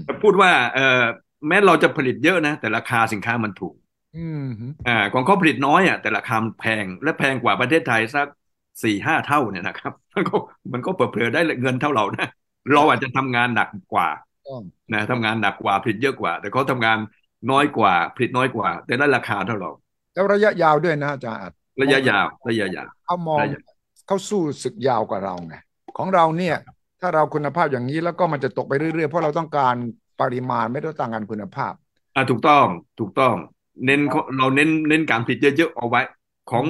[0.07, 1.03] จะพูดว่า เออ
[1.47, 3.75] แม้เราจะผลิตเยอะนะ แต่ราคาสินค้ามันถูก
[4.13, 4.41] อืม
[4.85, 8.27] อ่าของเขาผลิตน้อยอะแต่ราคามันแพงและแพงกว่าประเทศไทยสัก
[8.83, 10.35] สี่ห้าเท่าเนี่ยนะครับ มันก็
[10.73, 12.27] มันก็เผลอๆได้เงินเท่าเรานะ
[12.73, 14.07] เราอาจจะทำงานหนักกว่า
[14.45, 16.97] ต้องนะทำงานหนักกว่าผลิตเยอะกว่า แต่เขาทำงาน
[17.51, 19.69] น้อยกว่าผลิตน้อยกว่า แต่ได้ราคาเท่าเรา
[20.13, 23.61] แล้วระยะยาวด้วยนะอาจารย์ ระยะยาวระยะยาวเขามองระยะ
[24.07, 25.55] เขาสู้ศึกยาวกว่าเราไง
[25.97, 26.55] ของเราเนี่ย
[27.01, 29.75] ถ้าเราคุณภาพอย่างนี้แล้วก็มันจะตกไปเรื่อยๆ เพราะเราต้องการ
[30.21, 31.73] ปริมาณไม่ต้องการคุณภาพ
[32.15, 32.65] อ่าถูกต้อง
[32.99, 33.35] ถูกต้อง
[33.85, 36.01] เน้นเขาเราเน้นเน้นการผลิตเยอะๆเอาไว้
[36.51, 36.65] ของ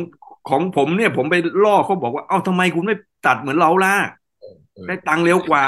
[0.50, 3.96] ของผมเนี่ยผมไปล่อเขาบอกว่าเอ้าทำไมคุณไม่ตัดเหมือนเราล่ะ
[4.40, 5.64] เออได้ตังค์เร็วกว่า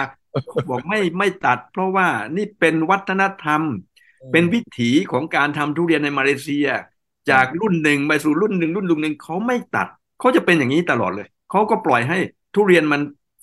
[0.49, 3.61] เขาบอกไม่ไม่ตัด เพราะว่านี่เป็นวัฒนธรรม
[4.31, 6.67] เป็นวิถีของการทำทุเรียนในมาเลเซีย
[7.31, 9.87] จากรุ่นหนึ่งไปสู่รุ่นหนึ่งรุ่นลุงหนึ่งเขาไม่ตัด
[10.19, 12.17] เขาจะเป็นอย่างนี้ตลอดเลยเขาก็ปล่อยให้
[12.53, 13.01] ทุเรียนมัน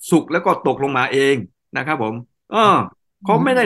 [0.09, 1.35] สุกแล้วก็ตกลงมาเอง
[1.77, 2.13] นะครับผม
[2.51, 2.75] เออ
[3.25, 3.63] เขาไม่ได้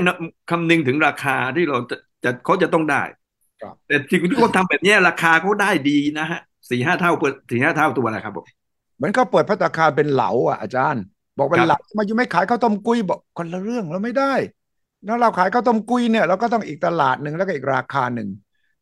[0.49, 3.03] คำนึงถึงราคาที่เราจะจะเขาจะต้องได้
[3.61, 8.45] ครับแต่สิ่งที่เขาทำแบบเนี้ยราคาเขาได้ดีนะฮะสี่ห้าเท่าเปิดสี่ห้าเท่าตัวนะครับผม
[8.97, 11.03] เหมือนเขาเปิดพัตตาคารเป็นเหลาอะอาจารย์
[11.37, 14.33] บอกเป็นครับเหลามาอยู่ไม่ขายข้าวต้มกุ้ยบอกคนละเรื่องเราไม่ได้
[15.05, 18.27] แล้วเราขายข้าวต้มกุ้ยเนี่ยเราก็ต้องอีกตลาดหนึ่งแล้วก็อีกราคาหนึ่ง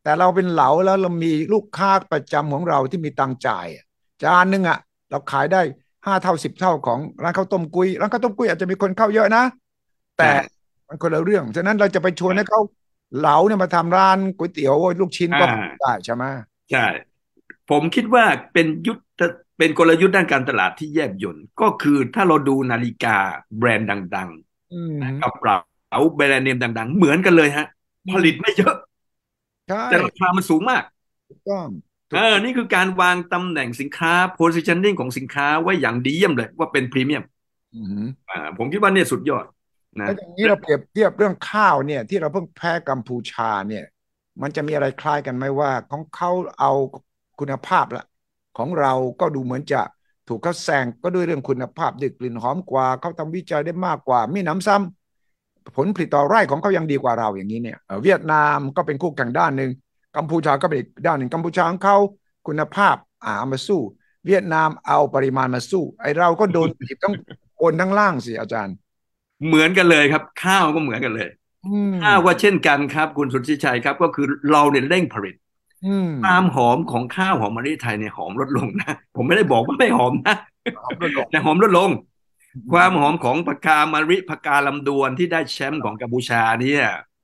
[0.08, 3.86] แต่เราเป็นเหลาแล้วเรามีลูกค้าประจำของเราที่มีตังค์จ่ายอะ
[4.24, 5.62] จานหนึ่งอะ เราขายได้
[6.06, 9.44] ห้าเท่าสิบเท่าของร้านข้าวต้มกุ้ยร้านข้าวต้มกุ้ยอาจจะมีคนเข้าเยอะนะ
[10.18, 10.30] แต่
[10.88, 12.62] มันคนละเรื่องฉะนั้นเราจะไปชวนให้เขา
[13.20, 16.24] เหลาเนี่ยมาทำร้านก๋วยเตี๋ยวลูกชิ้นก็อ่าไม่ได้ใช่ไหม
[16.72, 16.86] ใช่
[17.70, 19.22] ผมคิดว่าเป็นยุทธ
[19.58, 23.18] เป็นกลยุทธ์ด้านการตลาดที่แยบยลก็คือถ้าเราดูนาฬิกา
[23.58, 24.30] แบรนด์ดัง
[24.72, 25.56] อืมๆกับกระ
[25.90, 27.66] เป๋าแบรนด์เนมดัง ๆ เหมือนกันเลยฮะ
[28.14, 28.97] ผลิตไม่เยอะใช่
[29.90, 30.84] แต่ราคามันสูงมาก
[31.28, 31.68] ถูกต้อง
[32.12, 37.24] เออนี่คือการวางตำแหน่งสินค้า positioning ของสินค้าไว้อย่างดีเยี่ยมเลยว่าเป็นพรีเมียม
[38.30, 39.46] อ่าผมคิดว่าเนี่ยสุดยอด
[40.02, 43.84] นะแล้วอย่างนี้เราเปรียบเทียบเรื่องข้าวเนี่ย ที่เราเพิ่งแพ้กัมพูชาเนี่ย
[44.42, 46.72] มันจะมีอะไรคล้ายกันไหมว่า ของเขาเอา
[47.40, 48.04] คุณภาพละ
[48.58, 49.82] ของเราก็ดูเหมือนจะ
[50.28, 54.97] ถูกเขาแซงก็ด้วยเรื่องคุณภาพด้วยกลิ่นหอมกว่าเขาทำวิจัยได้มากกว่า มีน้ำซ้ำ
[55.76, 59.72] ผลผลิตต่อไร่ของเขายังดีกว่าเราอย่างนี้เนี่ยเวียดนามก็เป็นคู่แข่งด้านหนึ่ง
[60.18, 61.98] กัมพูชาก็เป็นอีกด้านหนึ่งกัมพูชาของเขา
[62.48, 63.82] คุณภาพอ่ามาสู้
[64.28, 67.16] เวียดนามเอาปริมาณมาสู้ ไอเราก็โดนบีบต้อง
[67.58, 68.76] โอนทั้งล่างสิอาจารย์
[69.46, 71.30] เหมือนกันเลยครับ ข้าวก็เหมือนกันเลย
[72.04, 75.36] ข้าวว่าเช่นกันครับ คุณสุทธิชัยครับ ก็คือเราเนี่ยเร่งผลิต
[76.24, 80.36] ความหอมของข้าวหอมมะลิไทยเนี่ยหอมลดลงนะ ผมไม่ได้บอกว่าไม่หอมนะ
[81.32, 81.90] แต่หอมลดลง
[82.72, 86.82] ความหอมของปากกามะลิปากกาลำดวนที่ได้แชมป์ของกัมพูชาเนี่ย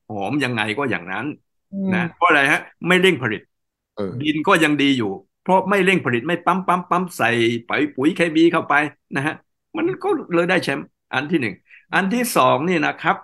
[0.08, 1.26] หอมยังไงก็อย่างนั้น
[1.92, 3.40] นะเพราะอะไรฮะ ไม่เร่งผลิต
[4.20, 7.28] ดินก็ยังดีอยู่ เพราะไม่เร่งผลิตไม่ปั๊มปั๊มปั๊มใส่
[7.68, 8.74] ปุ๋ยปุ๋ยเคมีเข้าไป
[9.16, 9.34] นะฮะ
[9.76, 11.54] มันก็เลยได้แชมป์อันที่หนึ่ง
[11.94, 13.16] อันที่สองนี่นะครับ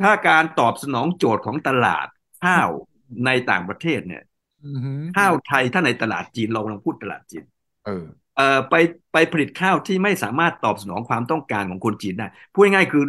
[0.00, 2.06] ถ้าการตอบสนองโจทย์ของตลาด
[2.42, 2.70] ข้าว
[3.24, 4.22] ในต่างประเทศเนี่ย
[5.16, 7.44] ข้าวไทยถ้าในตลาดจีนเรากำลังพูดตลาดจีน
[7.84, 8.25] เออเอ่อ
[8.70, 8.74] ไป
[9.12, 13.02] ไปผลิตข้าวที่ไม่สามารถตอบสนองความต้องการของคนจีนได้พูดง่ายๆคือ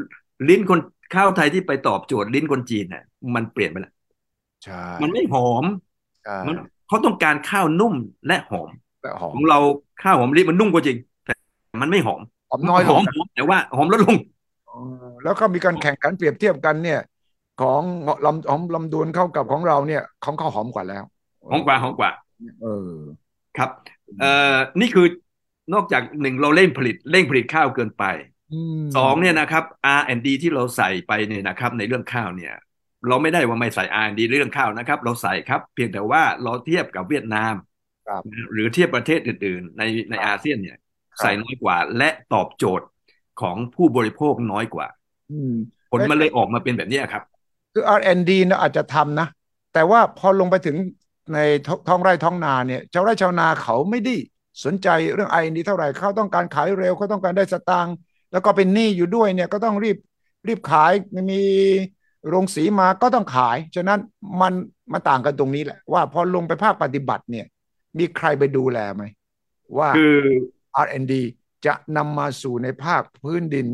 [0.47, 0.79] ลิ้นคน
[1.11, 3.03] ข้าวไทยที่ไปตอบโจทย์ลิ้นคนจีนเนี่ย
[3.35, 3.91] มันเปลี่ยนไปแล้ว
[4.63, 5.65] ใช่มันไม่หอม
[6.47, 6.55] มัน
[6.87, 7.95] เขาต้องการข้าวนุ่ม
[8.27, 8.69] และหอม
[9.01, 9.57] และหอมของเรา
[9.99, 11.33] ข้าวหอมลิมันนุ่มกว่าจริง แต่
[11.81, 13.03] มันไม่หอมหอมน้อยหอม
[13.35, 14.15] แต่ว่าหอมลดลง
[15.23, 16.99] แล้วก็มีการแข่งขันเปรียบเทียบกันเนี่ย
[17.61, 17.83] ของ
[18.25, 21.03] ลำหอมลำดวนเข้ากับของเราเนี่ยของเขาหอมกว่าแล้ว
[21.49, 22.09] หอมกว่าหอมกว่า
[22.61, 22.91] เออ
[23.57, 23.69] ครับ
[24.19, 25.05] เอ่อนี่คือ
[25.73, 28.03] นอกจากหนึ่งเราเร่งผลิตเร่งผลิตข้าวเกินไป
[28.95, 29.63] สองเนี่ยนะครับ
[29.99, 32.53] R&D ที่เราใส่ไปเนี่ยนะครับ ในเรื่องข้าวเนี่ย
[33.07, 37.53] เราไม่ได้ว่าไม่ใส่ R&D เรื่องข้าวนะครับ เราใส่ครับ เพียงแต่ว่าเราเทียบกับเวียดนาม
[38.53, 40.77] หรือเทียบประเทศอื่น ๆ ในในอาเซียนเนี่ย
[41.21, 42.87] ใส่น้อยกว่า และตอบโจทย์
[43.41, 44.87] ของผู้บริโภคน้อยกว่า
[45.91, 47.23] ผลมันเลยออกมาเป็นแบบนี้ครับ
[47.73, 49.27] คือ R&D นะอาจจะทำนะ
[49.73, 50.75] แต่ว่าพอลงไปถึง
[51.33, 51.39] ใน
[51.87, 54.15] ท้องไร่ท้องนาเนี่ยชาวไร่ชาวนาเขาไม่ได้
[54.63, 57.95] สนใจเรื่อง R&D เท่าไหร่เขาต้องการขายเร็วเขาต้องการได้สตางค์
[58.31, 59.97] แล้วก็เป็นหนี้อยู่ด้วยเนี่ยก็ต้องรีบ
[60.47, 60.91] รีบขาย
[61.31, 61.43] มี
[62.27, 63.99] โรงสีมาก็ต้องขาย ฉะนั้น
[64.41, 64.53] มัน
[64.93, 67.45] มาต่างกันตรงนี้แหละ ว่าพอลงไปภาคปฏิบัติเนี่ย
[67.97, 69.03] มีใครไปดูแลไหม
[69.77, 70.17] ว่าคือ
[70.85, 71.13] R&D
[71.65, 73.67] จะนำมาสู่ในภาคพื้นดิน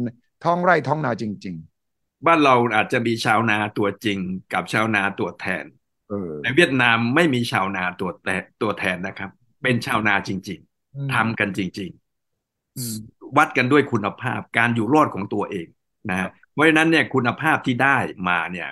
[0.43, 1.55] ท้องไร่ท้องนาจริง
[1.91, 4.19] ๆ บ้านเราอาจจะมีชาวนาตัวจริง
[4.53, 5.63] กับชาวนาตัวแทน
[6.41, 9.29] ในเวียดนามไม่มีชาวนาตัวแต่ตัวแทนนะครับ
[9.63, 11.89] เป็นชาวนาจริง ๆทำกันจริง
[12.63, 15.67] ๆ วัดกันด้วยคุณภาพการอยู่รอดของตัวเอง
[16.09, 17.97] นะเพราะฉะนั้นเนี่ยคุณภาพที่ได้
[18.29, 18.69] มาเนี่ย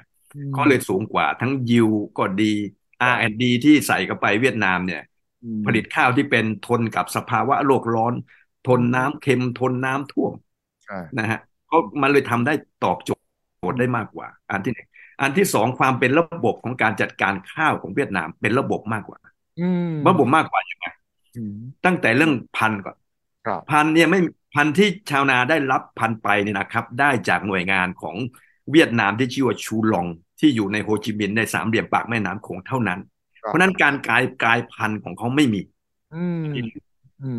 [0.58, 2.54] ก็เลยสูงกว่าทั้งยิวก็ดี
[3.14, 5.02] R&D ที่ใส่เข้าไปเวียดนามเนี่ย
[5.66, 8.14] ผลิตข้าวที่เป็นทนกับสภาวะโลกร้อน
[8.68, 10.34] ทนน้ำเค็มทนน้ำท่วม
[11.20, 12.54] นะฮะเพราะมันเลยทำได้
[12.86, 13.12] ตอบโจ
[13.72, 14.88] ทย์ได้มากกว่า อันที่หนึ่ง
[15.22, 19.20] อันที่สองความเป็นระบบของการจัดการข้าวของเวียดนามเป็นระบบมากกว่า
[20.10, 20.86] ระบบมากกว่ายังไง
[21.86, 22.98] ตั้งแต่เรื่องพันก่อน
[23.70, 24.20] พันเนี่ยไม่
[24.56, 28.16] พันธุ์ที่ชาวนาได้รับพันธุ์ไปเนี่ยนะครับ ได้จากหน่วยงานของ
[28.72, 30.06] เวียดนามที่ชื่อว่าชูลอง
[30.40, 33.00] ที่อยู่ในโฮจิมินห์ในสามเหลี่ยมปากแม่น้ำโขงเท่านั้น
[33.40, 35.62] เพราะนั้นการกลายกลายพันธุ์ของเขาไม่มี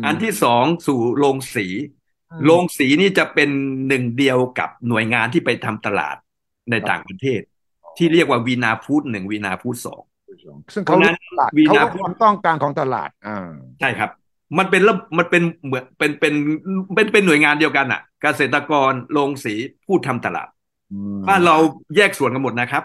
[0.05, 1.67] อันที่สองสู่โรงสี
[2.45, 3.49] โรงสีนี่จะเป็น
[3.87, 6.15] หนึ่งเดียวกับหน่วยงานที่ไปทำตลาด
[6.71, 7.41] ในต่างประเทศ
[7.97, 10.01] ที่เรียกว่าวีนาฟูดหนึ่งวีนาฟูดสอง
[10.73, 10.97] ซึ่งเขา
[11.57, 14.09] วีนาฟูดต้องการของตลาดอ่าใช่ครับ
[14.57, 16.33] มันเป็นแล้วมันเป็นเหมือนเป็นเป็น
[16.95, 19.53] เป็นเป็นหน่วยงานเดียวกันอะ เกษตรกรโรงสี
[19.85, 20.47] ผู้ทำตลาด
[21.27, 21.55] บ้านเรา
[21.95, 22.83] แยกส่วนกันหมดนะครับ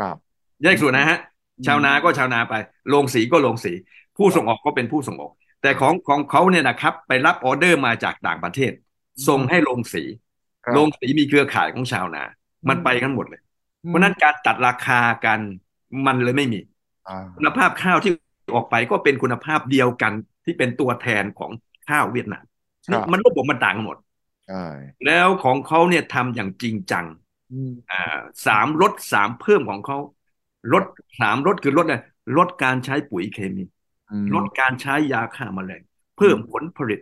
[0.00, 0.16] ครับ
[0.62, 1.18] แยกส่วนนะฮะ
[1.66, 2.54] ชาวนาก็ชาวนาไป
[2.88, 3.72] โรงสีก็โรงสี
[4.16, 8.72] ผู้ส่งออกก็เป็นผู้ส่งออก แต่ของของเขาเนี่ยนะครับ ไปรับออเดอร์มาจากต่างประเทศ
[9.28, 10.02] ส่งให้โรงสี
[10.74, 12.22] โรงสีมีเครือข่ายของชาวนา
[12.68, 13.40] มันไปกันหมดเลย
[13.86, 15.40] เพราะนั้นการตัดราคากัน
[16.06, 16.60] มันเลยไม่มี
[17.36, 18.12] คุณภาพข้าวที่
[18.54, 20.12] ออกไปก็เป็นคุณภาพเดียวกัน
[20.44, 21.50] ที่เป็นตัวแทนของ
[21.88, 22.44] ข้าวเวียดนาม
[23.12, 23.98] มันระบบมันต่างกันหมด
[25.06, 27.06] แล้วของเขาเนี่ยทำอย่างจริงจัง
[27.90, 29.98] อ่าสามลดสามเพิ่มของเขา
[30.72, 30.84] ลด
[31.20, 31.96] สามลดคือลดอะไร
[32.36, 33.64] ลดการใช้ปุ๋ยเคมี
[34.34, 35.82] ลดการใช้ยาฆ่าแมลง
[36.16, 37.00] เพิ่มผลผลิต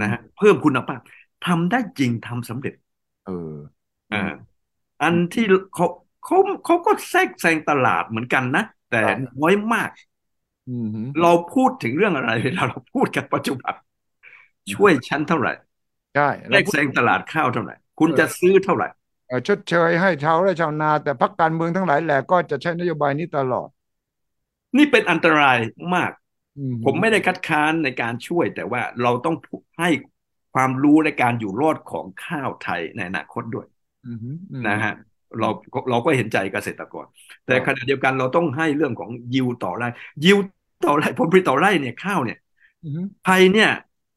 [0.00, 1.00] นะฮะเพิ่มคุณภาพ
[1.46, 2.74] ทำได้จริงทำสำเร็จ
[3.24, 3.54] เออ
[4.12, 4.18] อ่า
[5.02, 5.86] อันที่เขา
[6.24, 9.02] เขาเขาก็แทรกแซงตลาดเหมือนกันนะ แต่
[9.40, 9.90] น้อยมาก
[11.20, 13.74] เราพูดถึงเรื่องอะไรเวลาเราพูดกันปัจจุบัน
[14.72, 15.52] ช่วยชั้นเท่าไหร่
[16.14, 18.88] ใช่แลกแซงตลาดข้าวเท่าไหร่ คุณจะซื้อเท่าไหร่
[19.48, 23.68] ชดเชยให้ชาวไร่ชาวนา แต่พักการเมืองทั้งหลายแหละก็จะใช้นโยบายนี้ตลอด
[24.76, 25.58] นี่เป็นอันตราย
[25.94, 26.10] มาก
[26.56, 29.36] อืมผมไม่ได้คัดค้านในการช่วย แต่ว่าเราต้อง
[29.80, 29.88] ให้
[30.52, 33.66] ความรู้ในการอยู่รอดของข้าวไทยในอนาคตด้วย
[34.04, 34.18] อืม
[34.52, 34.92] อืมนะฮะ
[35.38, 35.48] เรา
[35.90, 37.06] เราก็เห็นใจเกษตรกร
[37.46, 39.86] แต่ขณะเดียวกันเราต้องให้เรื่องของยิวต่อไร่
[40.24, 40.38] ยิว
[40.86, 42.38] ต่อไร่ผลผลิตต่อไร่เนี่ยข้าวเนี่ย
[42.82, 43.70] อืมไทยเนี่ย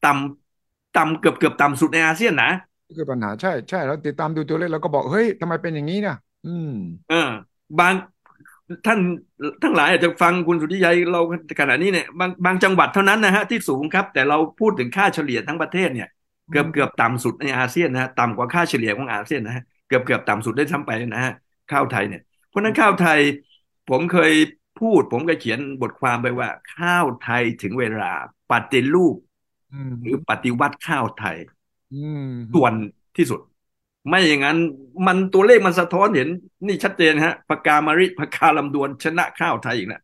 [0.04, 2.50] ต่ำต่ำเกือบเกือบต่ำสุดในอาเซียนนะ
[2.86, 6.70] นี่คือปัญหาใช่ใช่เราติดตามดูตัวเลขเราก็บอกเฮ้ยทำไมเป็นอย่างนี้เนี่ยอืม
[7.08, 7.30] เออ
[7.78, 7.94] บาง
[8.86, 8.98] ท่าน
[9.62, 11.20] ทั้งหลายอาจจะฟังคุณสุทธิชัยเรา
[11.60, 16.08] ขณะนี้เนี่ยบางบางจังหวัดเท่านั้นนะฮะที่สูงครับ แต่เราพูดถึงค่าเฉลี่ยทั้งประเทศเนี่ย
[16.50, 21.32] เกือบเกือบต่ำสุดในอาเซียนนะฮะต่ำกว่าค่าเฉลี่ยของอาเซียนนะฮะเกือบเกือบต่ำสุดได้ซ้ำไปนะฮะ
[21.72, 23.20] ข้าวไทยเนี่ย เพราะฉะนั้นข้าวไทย
[23.90, 24.32] ผมเคย
[24.80, 28.12] พูด ผมเคยเขียนบทความไปว่า ข้าวไทยถึงเวลา
[28.50, 29.16] ปฏิรูป
[29.72, 31.36] อืมหรือปฏิวัติข้าวไทย
[31.92, 32.20] อืม
[32.54, 32.72] ส่วน
[33.16, 33.40] ที่สุด
[34.08, 34.58] ไม่อย่างนั้น
[35.06, 36.28] มันตัวเลขมันสะท้อนเห็น
[36.66, 40.03] นี่ชัดเจนฮะปากกามาริปากกาลำดวนชนะข้าวไทยอีกแล้วอ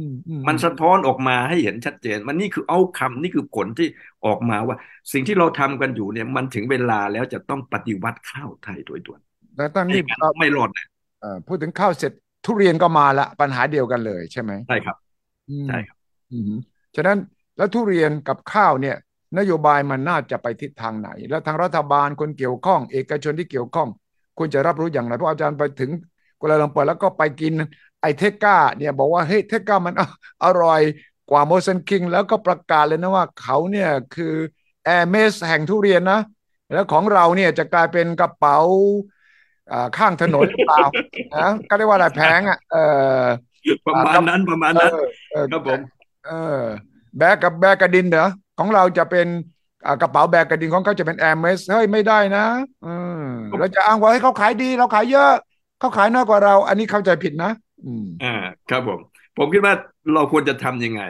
[0.00, 3.88] มอืมมันสะท้อนออกมาให้เห็นชัดเจน มันนี่คือเอาคำนี่คือผลที่
[4.26, 4.76] ออกมาว่า
[5.12, 9.20] สิ่งที่เราทำกันอยู่เนี่ย มันถึงเวลาแล้วจะต้องปฏิวัติข้าวไทยโดยด่วน
[9.56, 10.86] แต่ตอนไม่นี้งั้นเราไม่รอดนะ
[11.20, 12.12] เอ่อพูดถึงข้าวเสร็จ
[12.44, 14.96] ทุเรียนก็มาละปัญหาเดียวกันเลยใช่ไหมใช่ครับ
[15.48, 15.96] อืมใช่ครับ
[16.32, 16.52] อืม
[16.96, 17.18] ฉะนั้น
[17.56, 18.96] แล้วทุเรียนกับข้าวเนี่ย
[19.38, 23.88] นโยบายมันน่าจะไปทิศทางไหน แล้วทางรัฐบาลคนเกี่ยวข้อง เอกชนที่เกี่ยวข้อง
[24.38, 25.90] ควรจะรับรู้อย่างไรเพราะอาจารย์ไปถึง
[26.40, 27.52] กัวลาลัมเปอร์แล้วก็ไปกิน
[28.00, 30.82] ไอเทกก้าเนี่ยบอกว่าเฮ้ยเทกก้ามันอร่อย
[31.30, 34.34] กว่ามูซังคิงแล้วก็ประกาศเลยนะว่าเขาเนี่ยคือ
[34.84, 36.20] Hermès แห่งทุเรียนนะ
[36.72, 38.58] แล้วของเราเนี่ยจะกลายเป็นกระเป๋า
[39.70, 40.84] อ่าข้างถนนหรือเปล่า
[41.36, 42.76] นะก็เรียกว่าอะไรแพงอะเอ
[43.20, 43.22] อ
[43.86, 45.80] ประมาณนั้นประมาณเอนั้นอเออครับผม
[46.26, 46.30] เอ
[46.60, 46.62] อ
[47.18, 49.26] แบกกับแบกกระดินเหรอของเราจะเป็น
[49.86, 52.44] อ่ากระเป๋าแบกกระดินของเขาจะเป็น Hermès เฮ้ยไม่ได้นะ
[52.86, 53.22] อืม
[53.58, 55.30] เราจะอ้างว่าให้เขาขายดีเราขายเยอะ
[55.78, 57.50] เขาขายน้อยกว่าเรา อันนี้เข้าใจผิดนะ
[57.84, 58.26] อืมอ่า
[58.68, 59.00] ครับผม
[59.36, 59.74] ผมคิดว่า
[60.14, 61.02] เราควรจะทำยังไง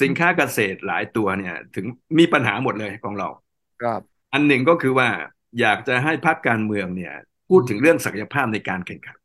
[0.00, 1.86] สินค้าเกษตรหลายตัวเนี่ย ถึง
[2.18, 3.28] มีปัญหาหมดเลยของเรา
[3.80, 5.08] ครับ อันหนึ่งก็คือว่า
[5.60, 7.12] อยากจะให้พรรคการเมืองเนี่ย
[7.48, 9.16] พูดถึงเรื่องศักยภาพในการแข่งขัน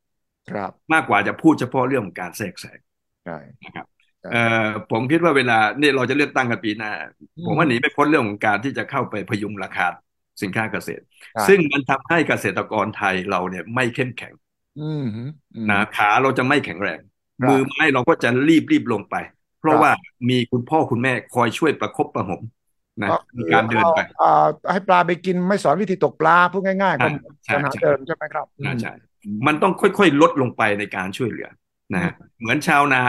[0.52, 2.80] ครับ มากกว่าจะพูดเฉพาะเรื่องของการแทรกแซง
[3.24, 3.86] ใช่นะครับ
[4.24, 6.92] ครับเอ่อผมคิดว่าเวลาเนี่ยเราจะเลือกตั้งกันปีหน้า
[7.38, 9.88] อืมผมว่าหนีไม่พ้นเรื่องของการที่จะเข้าไปพยุงราคา
[10.42, 14.45] สินค้าเกษตรใช่ซึ่งมันทำให้เกษตรกรไทยเราเนี่ยไม่เข้มแข็งอืมอืม
[15.70, 17.00] นะขาเราจะไม่แข็งแรง
[17.42, 19.16] ครับมือไม้เราก็จะรีบรีบลงไป
[19.60, 19.92] เพราะครับว่า
[20.30, 22.42] มีคุณพ่อคุณแม่คอยช่วยประคบประหงม
[23.04, 24.30] นะก็ในการเดินไปเอา
[24.64, 27.08] เอาให้ปลาไปกินไม่สอนวิธีตกปลาพูดง่ายๆก็
[27.46, 28.92] ใช่ปัญหาใช่เดิมใช่ไหมครับน่าใช่
[29.26, 31.50] อืมมันต้องค่อยๆ ลดลงไปในการช่วยเหลือ
[31.94, 33.02] นะฮะเหมือนชาวนา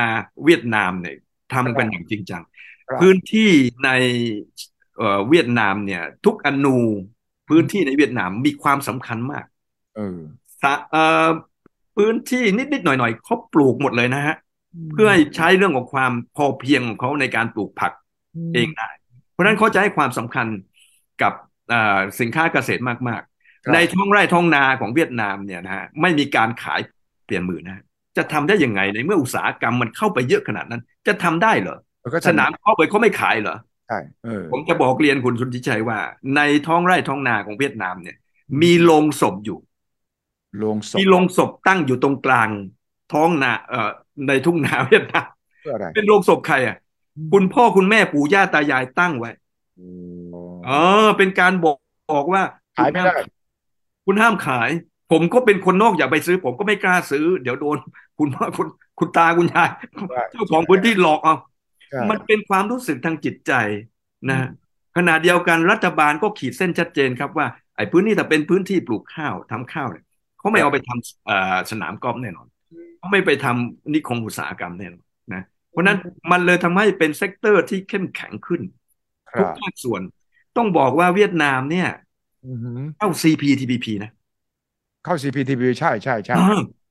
[0.45, 1.17] เวียดนามเนี่ย
[1.55, 2.43] ทำกันอย่างจริงจัง
[2.89, 3.51] ครับพื้นที่
[3.85, 3.91] ใน
[4.97, 6.79] เอ่อเวียดนามเนี่ย ทุกอนู
[7.49, 9.45] พื้นที่ในเวียดนามมีความสำคัญมาก
[9.97, 10.19] เออ
[10.63, 11.29] สะเอ่อ
[11.97, 14.37] พื้นที่นิดๆหน่อยๆเขาปลูกหมดเลยนะฮะ
[14.93, 17.93] เพื่อให้ใช้เรื่องของความพอเพียงของเขาในการปลูกผัก
[18.55, 18.89] เองได้
[19.33, 20.47] เพราะฉะนั้นเขาจะให้ความสำคัญ
[21.23, 21.33] กับ
[21.69, 22.99] เอ่อสินค้าเกษตรมาก
[23.65, 26.81] ครับๆในท้องไร่ท้องนาของเวียดนามเนี่ยนะฮะไม่มีการขาย
[27.25, 27.85] เปลี่ยนมือนะฮะ
[28.17, 33.57] จะทำได้ยังไงในเมื่ออุตสาหกรรมมันเข้าไปเยอะขนาดนั้น จะทำได้เหรอเออก็สนามเข้าไปเขาไม่ขายเหรอ
[33.89, 35.99] ใช่เออผมจะบอกเรียนคุณสุทธิชัยว่า
[36.37, 38.17] ในท้องไร่ท้องนาของเวียดนามเนี่ย
[38.63, 39.59] มีโรงศพอยู่
[40.59, 42.49] โรงศพมีโรงศพตั้งอยู่ตรงกลาง
[43.12, 43.90] ท้องนาเอ่อ
[44.29, 45.27] ในทุ่งนาเวียดนาม
[45.61, 46.77] เพื่ออะไรเป็นโรงศพใครอะ
[47.33, 49.31] คุณพ่อคุณแม่ปู่ย่าตายายตั้งไว้
[49.77, 49.88] โอ้
[50.66, 50.71] เอ
[51.07, 51.77] อ เป็นการบอก
[52.12, 52.42] บอกว่า
[52.77, 53.14] ขายไม่ได้
[54.07, 54.71] คุณห้ามขาย
[55.12, 57.79] ผมก็เป็นคนนอกอยากไปซื้อ ผมก็ไม่กล้าซื้อ เดี๋ยวโดน
[58.19, 59.71] คุณพ่อคุณคุณตาคุณยาย
[60.09, 61.35] ใช่เจ้าของพื้นที่หลอกเอา
[61.90, 63.53] ใช่มันเป็นความรู้สึกทางจิตใจ
[64.31, 64.49] นะ
[64.97, 70.06] ขณะเดียวกันรัฐบาลก็ขีดเส้นชัดเจนครับว่าไอ้พื้นที่ที่เป็นพื้นที่ปลูกข้าวทำข้าวเนี่ย
[70.47, 72.47] เขาไม่เอาไปทำเอ่อสนามกอล์ฟแน่นอน
[72.99, 75.05] เขาไม่ไปทำนิคมอุตสาหกรรมแน่นอน
[75.35, 75.99] นะเพราะฉะนั้น
[76.33, 78.61] มันเลยทำให้เป็น sector ที่เข้มแข็งขึ้น
[79.33, 80.03] คทุกรับภาคส่วน
[80.57, 81.89] ต้องบอกว่าเวียดนามเนี่ย
[82.47, 84.11] อือหือเข้า CPTPP นะ
[85.05, 86.43] เข้า CPTPP ใช่ใช่ใช่เอ้า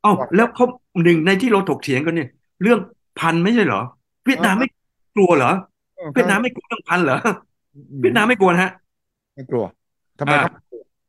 [0.01, 0.65] เอ้าแล้วเขา
[1.03, 2.29] หนึ่งในที่เราถกเถียงกันเนี่ย
[2.61, 2.79] เรื่อง
[3.19, 3.81] พันธุ์ไม่ใช่เหรอ
[4.25, 4.67] เวียดนามไม่
[5.15, 5.51] กลัวเหรอ
[6.13, 7.17] เวียดนามไม่กลัวเรื่องพันธุ์เหรอ
[8.01, 8.71] เวียดนามไม่กลัวนะฮะ
[9.33, 9.65] ไม่กลัว
[10.19, 10.51] ทำไมครับ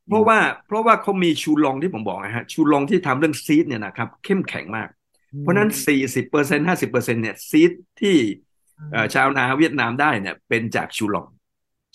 [0.07, 4.87] เพราะว่าเพราะว่าเขามีชูลองที่ผมบอกนะฮะชูลองที่ทำเรื่องซีดเนี่ยนะครับเข้มแข็งมาก
[5.41, 8.15] เพราะฉะนั้นสี่สิบเปอร์เซ็นห้าสิบเปอร์เซ็นเนี่ยซีดที่
[8.91, 11.27] เอ่อชาวนาเวียดนามได้เนี่ย เป็นจากชูลอง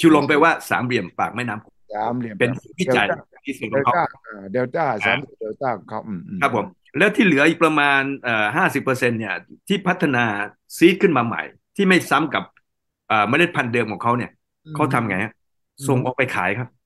[0.00, 3.06] ชูลองแปลว่าสามเหลี่ยมปากแม่น้ำสามเหลี่ยมเป็นวิจัย
[3.46, 6.66] ที่สุดเดของลเขาต้าเออเดลต้าสามเดลต้าของเขาอืมอืมครับผม
[6.98, 9.34] แล้วที่เหลืออีกประมาณเอ่อห้าสิบเปอร์เซ็นเนี่ย
[9.68, 10.24] ที่พัฒนา
[10.78, 11.42] ซีดขึ้นมาใหม่
[11.76, 12.44] ที่ไม่ซ้ำกับ
[13.08, 14.30] เอ่อเมล็ดพันธุ์เดิมของเขาเนี่ย
[14.74, 15.32] เขาทำไงฮะ
[15.88, 16.81] ส่งออกไปขายครับโอ้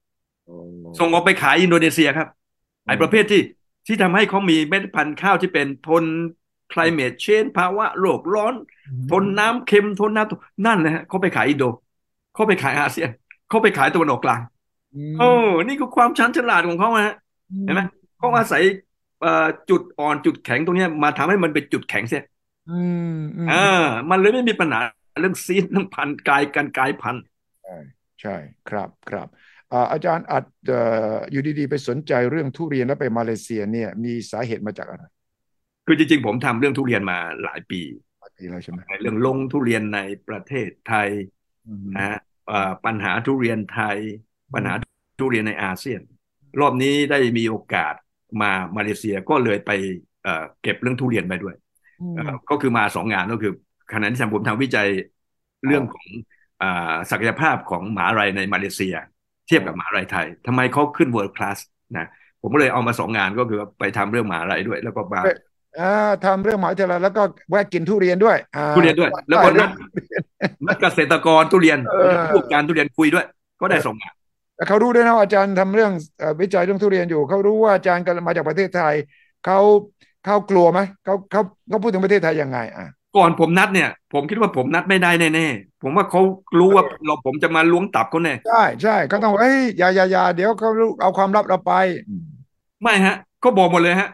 [0.99, 2.29] ส่งออกไปขายอินโดนีเซียครับ
[2.87, 3.43] ไอ้ประเภทที่
[3.87, 6.05] ที่ทำให้เขามีเม็ดพันธุ์ข้าวที่เป็นทน
[6.73, 8.55] climate change ภาวะโลกร้อน
[9.11, 11.65] ทนน้ำเค็มทนน้ำนั่นนะฮะเขาไปขายอินโด
[12.35, 13.09] เขาไปขายอาเซียน
[13.49, 14.41] เขาไปขายตะวันออกกลาง
[15.19, 15.29] โอ้
[15.69, 17.15] นี่คือความชันฉลาดของเขาฮะ
[17.65, 17.83] เห็นไหม
[18.19, 18.63] เขาอาศัย
[19.71, 22.23] จุดอ่อนจุดแข็งตรงนี้มาทำให้มันเป็นจุดแข็งเสีย
[23.51, 23.55] อ่า
[24.11, 24.81] มันเลยไม่มีปัญหา
[25.21, 27.17] เรื่องซีดเรื่องพันกายกันกายพัน
[27.63, 27.77] ใช่
[28.21, 28.37] ใช่
[28.69, 29.29] ครับครับ
[29.93, 30.45] อาจารย์อัด
[31.31, 35.05] อยู่ดีๆ ไปสนใจเรื่องทุเรียนแล้วไปมาเลเซียเนี่ยมีสาเหตุมาจากอะไร
[35.87, 37.81] คือจริงๆ ผมทำเรื่องทุเรียนมาหลายปี
[38.21, 41.09] หลายปีแล้วใช่ไหมเรื่องลงทุเรียนในประเทศไทย
[41.97, 42.19] นะ
[42.85, 43.99] ปัญหาทุเรียนไทย
[44.55, 44.75] ปัญหา
[45.21, 46.01] ทุเรียนในอาเซียน
[46.61, 47.95] รอบนี้ได้มีโอกาส
[48.41, 49.71] มามาเลเซียก็เลยไป
[50.63, 51.57] เก็บเรื่องทุเรียนไปด้วย
[52.51, 53.53] ก็คือมาสองงานก็คือ
[53.93, 54.89] ขณะที่ผมทำวิจัย
[55.67, 56.07] เรื่องของ
[57.11, 58.95] ศักยภาพของหมาลัยในมาเลเซีย
[59.47, 61.59] เทียบกับหมาลัยไทยทำไมเขาขึ้น world class
[61.97, 62.09] นะ
[62.41, 65.21] ผมก็เลยเอามาสองงานก็คือไปทำเรื่องหมาลัยด้วย แล้วก็มา
[66.27, 68.37] ทำเรื่องหมาลัยแล้วก็แวะกินทุเรียนด้วย
[68.77, 69.49] ทุเรียนด้วย แล้วก็
[70.69, 71.79] นักเกษตรกรทุเรียน
[72.33, 73.25] ผู้การทุเรียนคุยด้วย
[73.61, 74.15] ก็ได้สองงาน
[74.69, 75.93] เขารู้ด้วยนะอาจารย์ทำเรื่อง
[76.41, 78.95] วิจัยเรื่องทุเรียนอยู่ เขารู้ว่าอาจารย์กำลังมาจากประเทศไทย
[79.47, 79.59] เขา
[80.25, 86.21] เขากลัวไหมเขาเขาเขาพูดถึงประเทศไทยยังไงอะ ก่อนผมนัดเนี่ย ผมคิดว่าผมนัดไม่ได้แน่ๆผมว่าเขา
[86.59, 90.71] รู้ว่าเราผมจะมาล้วงตับเขาแน่ใช่ใช่เขาต้องเอ้ยอย่าอย่าอย่าเดี๋ยวเขา
[91.03, 91.73] เอาความลับเราไป
[92.83, 94.09] ไม่ฮะเขาบอกหมดเลยฮะ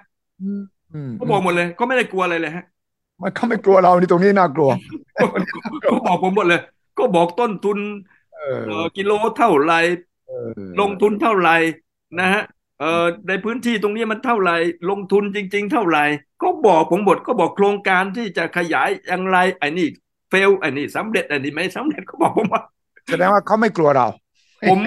[1.16, 2.64] เขาบอกหมดเลยเขาไม่ได้กลัวอะไรเลยฮะ
[3.20, 4.70] มันเขาไม่กลัวเรานี่ตรงนี้น่ากลัว
[5.82, 6.60] เขาบอกผมหมดเลย
[6.98, 7.78] ก็บอกต้นทุน
[8.96, 9.74] กิโลเท่าไร
[10.80, 11.56] ลงทุนเท่าไหร่
[12.18, 12.42] นะฮะ
[12.80, 14.56] เอ่อในพื้นที่ตรงนี้มันเท่าไหร่
[14.90, 16.04] ลงทุนจริง ๆ เท่าไหร่
[16.42, 19.88] ก็บอกผมบทก็บอกโครงการที่จะขยายอย่างไรไอ้นี่
[20.30, 22.62] เฟลไอ้นี่สำเร็จไอ้นี่ไม่สำเร็จก็บอกผมว่า
[23.08, 24.06] แสดงว่าเขาไม่กลัวเรา
[24.70, 24.78] ผม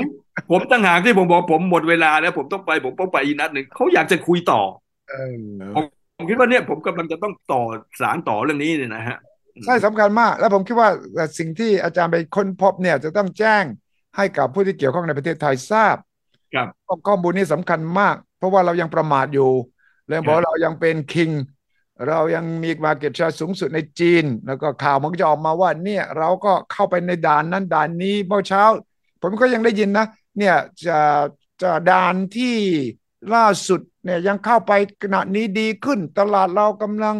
[0.51, 4.61] ผมตั้งหากที่ผมบอกผมหมดเวลาแล้ว ผมต้องไปผมต้องไปอีกนัดหนึ่งเขาอยากจะคุยต่อ
[6.17, 7.61] ผมคิดว่าเนี่ยผมกำลังจะต้องต่อ
[7.99, 9.17] สารต่อเรื่องนี้เนี่ยนะฮะ
[9.65, 10.89] ใช่สำคัญมาก แล้วผมคิดว่า
[11.37, 13.63] สิ่งที่อาจารย์ไปค้นพบเนี่ยจะต้องแจ้ง
[14.17, 15.95] ให้กับผู้ที่เกี่ยวข้องในประเทศไทยทราบ
[16.55, 16.67] ครับ
[17.07, 19.49] ข้อมูลนี้สำคัญมาก เพราะว่าเรายังประมาทอยู่
[20.07, 21.31] เลยบอกเรายังเป็นคิง
[22.07, 28.63] เรายังมีมาเก็ตชาสูงสุดในจีน แล้วก็ข่าวมันก็จะออกมาว่า เนี่ย เราก็เข้าไปในด่านนั้นด่านนี้เมื่อเช้า
[29.21, 30.05] ผมก็ยังได้ยินนะ
[30.37, 30.99] เนี่ยจะ
[31.61, 32.55] จะด่านที่
[33.35, 34.71] ล่าสุดเนี่ยยังเข้าไป
[35.03, 37.15] ขณะนี้ดีขึ้น ตลาดเรากำลัง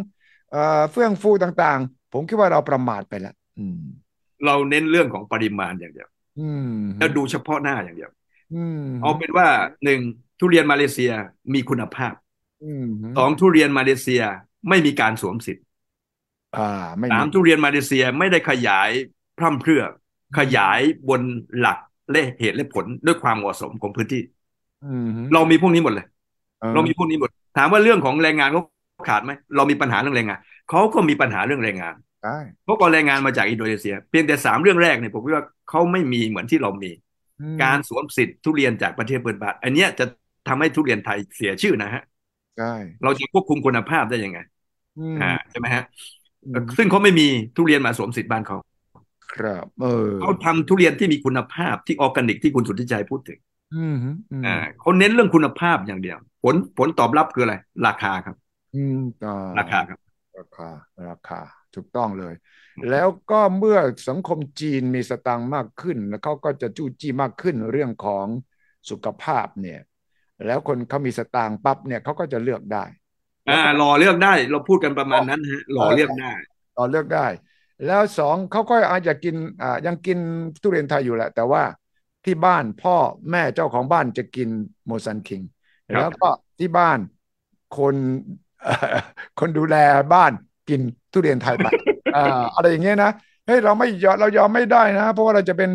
[0.51, 3.35] เอ่อเฟื่องฟูต่างๆ ผมคิดว่าเราประมาทไปแล้ว
[4.45, 6.07] เราเน้นเรื่องของปริมาณอย่างเดียว
[6.99, 8.11] แล้วดูเฉพาะหน้าอย่างเดียว
[9.01, 9.47] เอาเป็นว่า
[9.84, 9.99] หนึ่ง
[10.39, 11.12] ทุเรียนมาเลเซีย
[11.53, 12.13] มีคุณภาพ
[13.17, 14.21] สองทุเรียนมาเลเซีย
[14.69, 15.65] ไม่มีการสวมสิทธิ์
[17.10, 18.89] สามทุเรียนมาเลเซียไม่ได้ขยาย
[19.38, 19.84] พร่ำเพรื่อ
[20.38, 20.79] ขยาย
[21.10, 21.21] บน
[21.58, 21.77] หลัก
[22.12, 24.21] และเหตุและผลด้วยความเหมาะสมของพื้นที่
[25.34, 26.05] เรามีพวกนี้หมดเลย
[26.73, 28.62] เรามีพวกนี้หมด ถามว่าเรื่องของแรงงานเขา
[29.10, 31.95] ขาดไหมเรามีปัญหาเรื่องแรงงานเขาก็มีปัญหาเรื่องแรงงาน
[32.63, 36.91] เขาก็แรงงานมาจากอินโดนีเซีย เพียงแต่สามเรื่องแรกเนี่ยผมคิดว่าเขาไม่มีเหมือนที่เรามี
[37.63, 40.05] การสวมสิทธิ์ทุเรียนจากประเทศเปิดบาทอันนี้จะ
[40.47, 42.03] ทำให้ทุเรียนไทยเสียชื่อนะฮะ
[42.57, 44.39] ใช่เราจะควบคุมคุณภาพได้ยังไง
[45.21, 45.83] อ่าใช่ไหมฮะ
[46.77, 48.57] ซึ่งเขาไม่มีทุเรียนมาสวมสิทธิ์บ้านเขา
[49.33, 53.39] ครับ เออเขาทำทุเรียนที่มีคุณภาพที่ออร์แกนิกที่คุณสุทธิชัยพูดถึง
[54.45, 57.55] อ่าเขาเน้นเรื่องคุณภาพอย่างเดียว ผลผลตอบรับคืออะไร
[57.87, 58.35] ราคาครับ
[58.73, 58.95] อืม
[59.57, 59.99] ราคาครับ
[60.37, 60.69] ราคา
[61.07, 61.39] ราคา
[61.75, 62.33] ถูกต้องเลย
[62.89, 68.27] แล้วก็เมื่อสังคมจีนมีสตางค์มากขึ้น แล้วเขาก็จะจู้จี้มากขึ้นเรื่องของ
[68.89, 69.81] สุขภาพเนี่ย
[70.45, 72.83] แล้วคนเขามีสตางค์ปั๊บเนี่ยเขาก็จะเลือกได้
[73.49, 76.31] อ่ารอเลือกได้ เราพูดกันประมาณนั้นฮะรอเลือกได้
[76.77, 77.27] รอเลือกได้
[77.85, 80.19] แล้วสองเขาก็อาจจะกินอ่ายังกิน
[80.61, 81.63] ทุเรียนไทยอยู่แหละ แต่ว่า
[82.25, 82.95] ที่บ้านพ่อ
[83.31, 84.49] แม่เจ้าของบ้านจะกิน
[84.85, 85.41] มูซังคิง
[85.97, 86.99] แล้วก็ที่บ้าน
[87.77, 87.95] คน
[89.39, 89.75] คนดูแล
[90.13, 90.31] บ้าน
[90.69, 91.67] กินทุเรียนไทยไป
[92.15, 93.12] อ่าอะไรอย่างเงี้ยนะ
[93.45, 95.69] เฮ้ยเราไม่ยอมเรายอมไม่ได้นะ เพราะว่าเราจะเป็น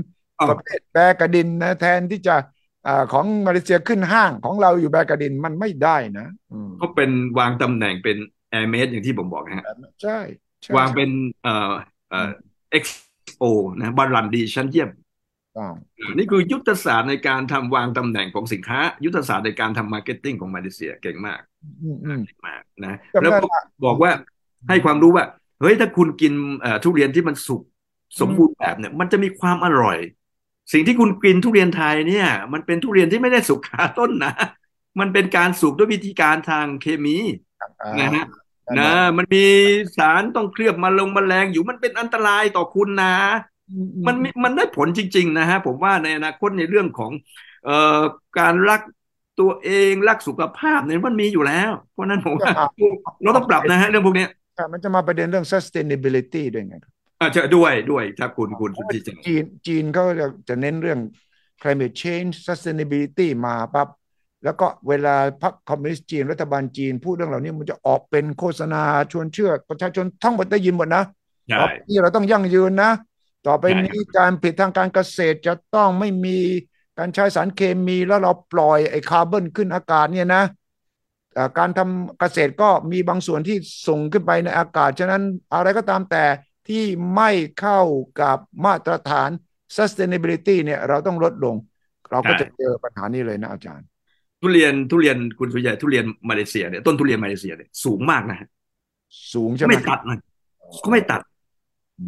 [0.48, 2.36] ประเภทแบกะดินนะแทนที่จะ
[2.86, 6.26] อ่าของมาเลเซียขึ้นห้างของเราอยู่แบกะดินมันไม่ได้นะ
[6.80, 8.16] ก็เป็นวางตำแหน่งเป็น
[8.50, 9.64] Hermès อย่างที่ผมบอกฮะ
[10.02, 10.18] ใช่
[10.76, 11.10] วางเป็น
[11.42, 11.72] เอ่อ
[12.10, 12.30] เอ่อ
[12.70, 13.44] XO
[13.78, 14.90] นะบรั่นดีชั้นเยี่ยม
[16.16, 21.40] นี่คือยุทธศาสตร์ในการทำวางตำแหน่งของสินค้า ยุทธศาสตร์ในการทำ marketing ของมาเลเซียเก่งมาก
[22.26, 23.46] เก่งมากนะแล้วก็
[23.84, 24.12] บอกว่า
[24.68, 25.24] ให้ความรู้ว่า
[25.60, 26.32] เฮ้ยถ้าคุณกิน
[26.84, 27.62] ทุเรียนที่มันสุก
[28.20, 29.98] สมบูรณ์แบบเนี่ยมันจะมีความอร่อย
[30.72, 34.32] สิ่งที่คุณกินทุเรียนไทยเนี่ย มันเป็นทุเรียนที่ไม่ได้สุกขาต้นนะ
[35.00, 37.16] มันเป็นการสุกด้วยวิธีการทางเคมี
[38.00, 38.24] นะฮะ
[38.78, 39.44] นะมันมี
[39.96, 43.14] สารต้องเคลือบมาลงมาแรงอยู่มันเป็นอันตรายต่อคุณนะ
[44.06, 47.12] มันมันได้ผลจริง ๆ นะฮะผมว่าในอนาคตในเรื่องของ
[47.64, 48.00] เอ่อ
[48.38, 48.80] การรัก
[49.40, 52.52] ตัวเองรักสุขภาพเนี่ยมันมีอยู่แล้ว เพราะนั้นผมว่า
[53.22, 61.00] เราต้องปรับนะฮะเรื่องพวกนี้ใมันจะมาประเด็นเรื่อง sustainability ด้วยไงครับอ่าจะด้วยด้วยครับคุณคุณสุทธิชัยจีนจีนเขาจะจะเน้นเรื่อง
[61.62, 63.88] climate change sustainability มาปั๊บ
[64.44, 68.82] แล้วก็เวลาพรรคคอมมิวนิสต์จีนรัฐบาลจีน พูดเรื่องเหล่านี้มันจะออกเป็นโฆษณา
[69.12, 71.04] ชวนเชื่อประชาชนทั้งหมดได้ยินหมดนะ
[71.48, 72.90] ใช่ต่อไปนี้เราต้องยั่งยืนนะ
[73.46, 76.38] ต่อไปใช่นี้การผลิตทางการเกษตรจะต้องไม่มี
[76.98, 80.59] การใช้สารเคมีแล้วเราปล่อยไอ้คาร์บอนขึ้นอากาศเนี่ยนะเอ่อ
[81.58, 83.56] การทำเกษตรก็มีบางส่วนที่
[83.88, 85.22] ส่งขึ้นไปในอากาศ ฉะนั้น
[85.54, 86.24] อะไรก็ตามแต่
[86.68, 86.82] ที่
[87.16, 87.80] ไม่เข้า
[88.20, 89.30] กับมาตรฐาน
[89.76, 91.56] sustainability เนี่ยเราต้องลดลง
[92.10, 93.86] เราก็จะเจอปัญหานี้เลยนะอาจารย์
[94.40, 98.48] ทุเรียนทุเรียนคุณสุทธิชัยทุเรียนมาเลเซียเนี่ยต้นทุเรียนมาเลเซียเนี่ยสูงมากนะฮะ
[99.34, 100.18] สูงใช่ไหมไม่ตัดนะ
[100.80, 101.20] เขาไม่ตัด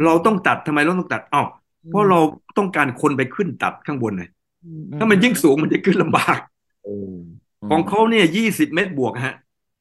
[0.05, 1.47] เราต้องตัดทำไมเราต้องตัดอ้าว
[1.89, 2.20] เพราะเรา
[2.59, 4.29] ต้องการคนไปขึ้นตัดข้างบนเลย
[4.99, 6.39] ถ้ามันยิ่งสูงมันจะขึ้นลำบาก
[6.85, 7.16] เออ
[7.70, 9.34] ของเขาเนี่ยยี่สิบเมตรบวกฮะ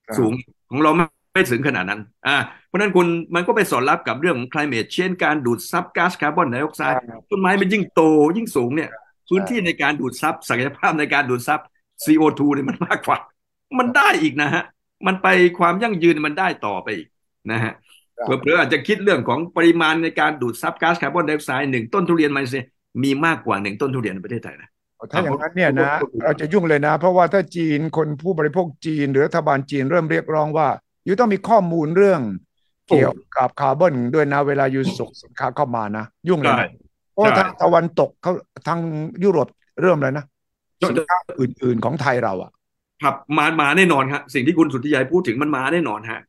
[0.08, 0.34] ครับสูง
[0.72, 6.98] ของเราไม่ไม่ถึงขนาดนั้น อ่า เพราะฉะนั้นคุณมันก็ไปสอดรับกับเรื่องของ climate change การดูดซับก๊าซคาร์บอนไดออกไซด์
[7.30, 8.02] ต้นไม้มันยิ่งโต
[8.38, 8.90] ยิ่งสูงเนี่ย
[9.30, 11.60] พื้นที่ในการดูดซับศักยภาพในการดูดซับ
[12.04, 13.18] CO2 เนี่ยมันมากกว่า
[13.80, 14.64] มันได้อีกนะฮะ
[15.08, 15.28] มันไป
[15.60, 17.08] ความยั่งยืนมันได้ต่อไปอีก
[17.52, 17.74] นะฮะ
[18.28, 22.64] ครับเผื่อๆอาจจะคิดเรื่องของปริมาณในการดูดซับก๊าซคาร์บอนไดออกไซด์หนึ่งต้นทุเรียนมาเลเซีย
[23.04, 24.70] มีมากกว่าหนึ่งต้นทุเรียนในประเทศไทยนะ
[25.12, 30.68] ถ้าอย่างนั้นเนี่ยนะผมผมเราจะยุ่งเลยนะ เพราะว่าถ้าจีนคนผู้บริโภคจีน หรือรัฐบาลจีนเริ่มเรียกร้องว่า
[31.06, 32.22] อยู่ต้องมีข้อมูลเรื่อง
[32.88, 36.70] เกี่ยวกับคาร์บอนด้วยนะ เวลาอยู่ส่งสินค้าเข้ามานะ ยุ่งเลยใช่นะ
[37.14, 38.32] เพราะว่าใช่ทางตะวันตกเขา
[38.68, 38.80] ทาง
[39.24, 39.48] ยุโรป
[39.82, 40.26] เริ่มเลยนะ
[40.82, 42.52] จะสินค้าอื่น ๆของไทยเราอะ
[43.04, 46.22] ครับมามาแน่นอนครับสิ่งที่คุณสุทธิชัยพูดถึงมันมาแน่นอนฮะ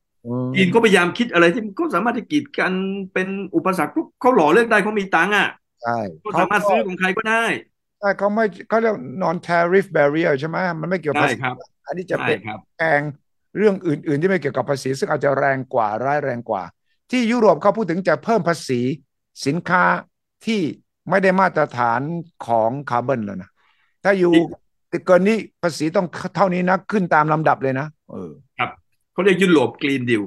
[0.55, 2.73] จีนก็พยายามคิดอะไรที่เขาสามารถที่กีดกัน
[3.12, 5.49] เป็นอุปสรรคเขาเขาหล่อเลือกได้เขามีตังค์อะ
[5.83, 7.72] ใช่เขาสามารถซื้อของใครก็ได้ใช่
[8.18, 13.00] เขาไม่เขาเรียก non tariff barrier ใช่ไหมมันไม่เกี่ยวกับใช่ภาษีครับอันนี้จะใช่เป็นครับแพง
[13.57, 16.62] เรื่องอื่น ๆ ที่ไม่เกี่ยวกับภาษี ซึ่งอาจจะแรงกว่าร้ายแรงกว่า
[17.11, 18.80] ที่ยุโรปเขาพูดถึงจะเพิ่มภาษี
[19.46, 19.84] สินค้า
[20.46, 20.61] ที่
[21.11, 22.00] ไม่ได้มาตรฐาน
[22.46, 23.50] ของคาร์บอนแล้วนะ
[24.05, 24.32] ถ้าอยู่
[25.07, 28.70] เกินนี้ภาษีต้องเท่านี้นะ ขึ้นตามลำดับเลยนะเออครับ
[29.12, 30.22] เขาเรียกยุโรปกรีนดิว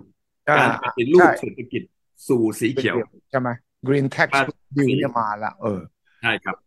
[0.49, 1.81] อ่าการปฏิรูปใช่เศรษฐกิจ
[2.27, 2.95] สู่สีเขียว
[3.29, 3.49] ใช่ไหม
[3.87, 5.81] green tax ภาษี deal เนี่ยมาละเออ
[6.21, 6.64] ใช่ครับอืม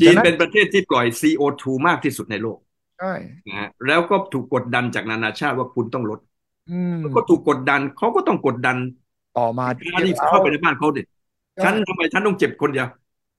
[0.00, 2.58] จีนฉะเป็นประเทศที่ปล่อย CO2 มากที่สุดในโลก
[2.98, 3.12] ใช่
[3.48, 6.18] นะฮะแล้วก็ถูกกดดันจากนานาชาติว่าคุณต้องลด
[6.70, 8.76] อืมแล้วก็ถูกกดดันเขาก็ต้องกดดัน
[9.38, 11.02] ต่อมาค้าที่เข้าไปในบ้านเขาดิ
[11.62, 12.86] ฉันทำไมฉันต้องเจ็บคนเดียว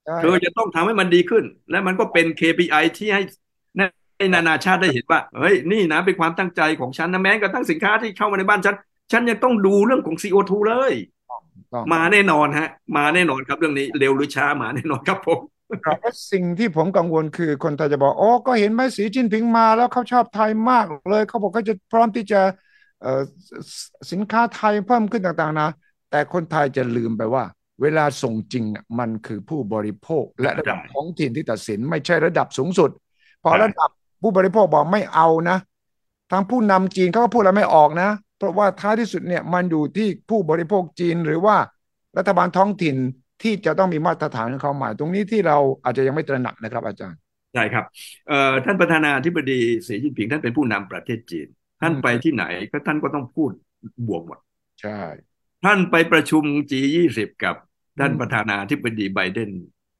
[0.05, 3.21] ใช่เธอจะต้องทำให้มันดีขึ้น และมันก็เป็น KPI ที่ให้
[4.17, 8.75] ให้นานาชาติได้เห็นว่าเฮ้ยนี่นะเป็นความตั้งใจของฉันนะแม้กระทั่งสินค้าที่เข้ามาในบ้านฉัน
[9.11, 10.93] ฉันยังต้องดูเรื่องของ CO2 เลย
[11.29, 12.67] ต้องมาแน่นอนฮะ
[12.97, 15.53] มาแน่นอนครับเรื่องนี้ เร็วหรือช้ามาแน่นอนครับผมครับและ
[16.31, 22.41] สิ่งที่ผมกังวลคือคนไทยจะบอก โอ้ก็เห็นไหมสีจิ้นผิงมาแล้วเขาชอบไทยมากเลย เขาบอกเขาจะพร้อมที่จะ
[24.11, 25.69] สินค้าไทยเพิ่มขึ้นต่างๆนะ
[26.11, 27.43] แต่คนไทยจะลืมไปว่า
[27.81, 28.63] เวลาส่งจริง
[28.99, 32.89] มันคือผู้บริโภค และระดับท้องถิ่นที่ตัดสินไม่ใช่ระดับสูงสุด
[33.43, 33.89] พอระดับ
[34.21, 35.57] ผู้บริโภคบอกไม่เอานะ
[36.31, 41.57] ทางผู้นำจีนเขาก็พูดอะไรไม่ออกนะ เพราะว่าท้ายที่สุดเนี่ยมันอยู่ที่ผู้บริโภคจีนหรือว่า
[42.17, 42.95] รัฐบาลท้องถิ่น
[43.41, 47.19] ที่จะต้องมีมาตรฐานของเขาใหม่ตรงนี้ที่เราอาจจะยังไม่ตระหนักนะครับ อาจารย์
[47.53, 47.85] ใช่ครับ
[48.27, 49.53] เอ่อท่านประธานาธิบดี
[49.87, 51.47] สีจิ้นผิงท่านเป็นผู้นำประเทศจีน
[51.81, 53.51] ท่านอืมไปที่ไหนก็ท่านก็ต้องพูด
[54.07, 54.39] บวกหมด
[54.79, 54.89] ใช่
[55.63, 57.55] ท่านไปประชุม G20 กับ
[57.99, 59.49] ท่านอืมประธานาธิบดีไบเดน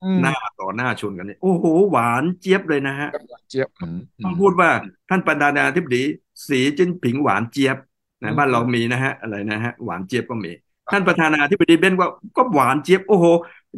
[0.01, 3.09] อืมหน้าต่อหน้าชนกันเนี่ยโอ้โหหวานเจี๊ยบเลยนะฮะ
[3.47, 4.69] เจี๊ยบอืมอืต้องมพูดว่า
[5.09, 6.03] ท่านประธานาธิบดี
[6.47, 7.77] สีจิ้นผิงหวานเจี๊ยบ
[8.21, 10.51] อืนะมบ้านเรามีนะฮะอะไรนะฮะหวานเจี๊ยบก็มี
[10.91, 13.25] ท่านประธานาธิบดีเบนว่าก็หวานเจี๊ยบโอ้โห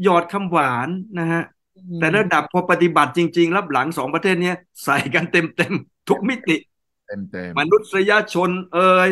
[0.04, 0.88] หยอดคำหวาน
[1.20, 1.44] นะฮะ
[2.00, 6.58] แต่ระดับพอปฏิบัติจริง ๆ รับหลังสองประเทศเนี้ยใส่กันเต็มๆทุกมิติ
[7.08, 9.10] เต็มเต็มมนุษยชนเอ่ย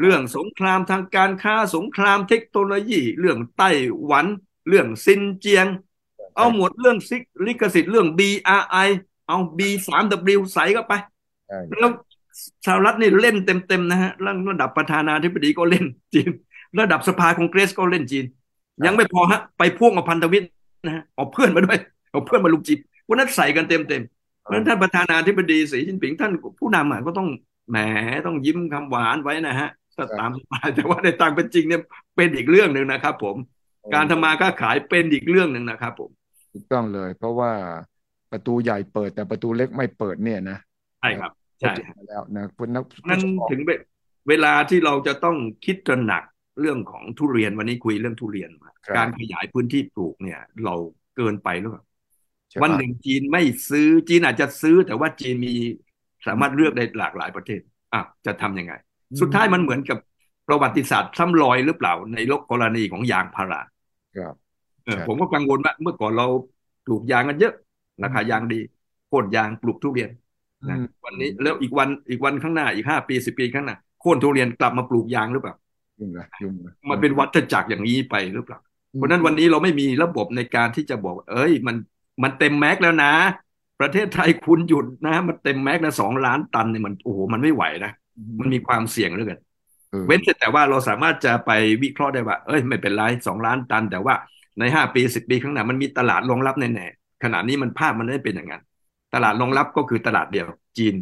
[0.00, 3.70] เรื่องสงครามทางการค้าสงครามเทคโนโลยี เรื่องไต้
[4.02, 4.26] หวัน
[4.68, 5.66] เรื่องซินเจียง
[6.36, 8.88] เอาหมดเรื่องซิกลิขสิทธิ์เรื่อง BRI
[9.28, 10.92] เอา B3W ใส่เข้าไป
[11.48, 11.92] ใช่แล้ว
[12.66, 15.84] สหรัฐนี่เล่นเต็มๆนะฮะแล้วระดับประธานาธิบดีก็เล่น
[16.14, 16.30] จีน
[16.80, 18.24] ระดับสภาคองเกรสก็เล่นจีน
[18.86, 20.46] ยังไม่พอฮะ ไปพ่วงเอาพันธมิตร
[20.86, 21.78] นะฮะเอาเพื่อนมาด้วย
[22.10, 27.28] เอาเพื่อนมาลุมจีนวันนั้นใส่กันเต็มๆเพราะฉะนั้นท่านประธานาธิบดีสีจิ้นผิงท่านผู้นำอะก็ต้อง
[27.70, 27.76] แหม
[28.26, 31.82] ต้องยิ้มคำหวานไว้นะฮะถ้าตามสบายแต่ว่าในต่างเป็นจริงเนี่ย
[32.16, 33.36] เป็นอีกเรื่องหนึ่งนะครับ ผม
[33.94, 36.10] การทำมาค้าขายเป็นอีกเรื่องหนึ่งนะครับ ผม
[36.52, 37.50] ถูกต้องเลย เพราะว่า
[38.32, 40.58] ประตูใหญ่เปิดแต่ประตูเล็กไม่เปิดเนี่ยนะ
[41.00, 43.20] ใช่ครับก็ใช่เจอมาแล้วนะคุณนักนั่น
[43.50, 43.70] ถึงเว
[44.28, 46.22] เวลาที่เราจะต้องคิดตระหนัก
[46.60, 50.74] เรื่องของทุเรียนวันนี้คุยเรื่องทุเรียนมาครับการขยายพื้นที่ปลูกเนี่ย เรา
[51.16, 51.84] เกินไปหรือเปล่า
[52.50, 55.54] ใช่วันปะหนึ่งจีนไม่ซื้อจีนอาจจะซื้อแต่ว่าจีนมี
[56.26, 57.60] สามารถเลือกได้หลากหลายประเทศ
[57.92, 58.72] อะจะทำยังไง
[59.20, 59.98] สุดท้ายมันเหมือนกับ
[60.48, 63.60] ประวัติศาสตร์ซ้ำรอยหรือเปล่า ในโลกกรณีของยางพารา
[64.16, 64.34] ครับ
[64.84, 66.26] เออใช่ผมก็กังวลว่าเมื่อก่อนเรา
[66.84, 67.54] ปลูกยางกันเยอะ
[68.02, 68.60] ราคายางดี
[69.08, 70.10] โค่นยางปลูกทุเรียน
[70.70, 75.54] นะอืมวันนี้แล้วอีกวันอีกวันข้างหน้าอีกห้าปีสิบปีข้างหน้าโค่นทุเรียนกลับมาปลูกยางหรือเปล่า
[76.00, 78.58] ยุ่งละยุ่งละมันเป็นวัฏจักรอย่างนี้ไปหรือเปล่า
[78.94, 81.76] เพราะฉะนั้นวันนี้เราไม่มีระบบในการที่จะบอกว่าเอ้ย มัน
[82.22, 83.12] มันเต็มแม็กซ์แล้วนะ
[83.80, 87.92] ประเทศไทยคุณหยุดนะ มันเต็มแม็กซ์นะสองล้านตันเนี่ยมันโอ้โหมันไม่ไหวนะ
[88.40, 89.40] มันมีความเสี่ยงเหลือเกิน
[89.92, 91.50] ออเว้นแต่ว่าเราสามารถจะไป
[91.82, 94.14] วิเคราะห์ได้ว่า เอ้ย ไม่เป็นไรสองล้านตัน แต่ว่า
[94.58, 98.62] ในห้าปีสิบปีข้างหน้ามันมีตลาดรองรับแน่ๆขณะนี้มันภาพมันไม่เป็นอย่างนั้น
[99.14, 100.46] ตลาดรองรับก็คือตลาดเดียว
[100.78, 100.94] จีน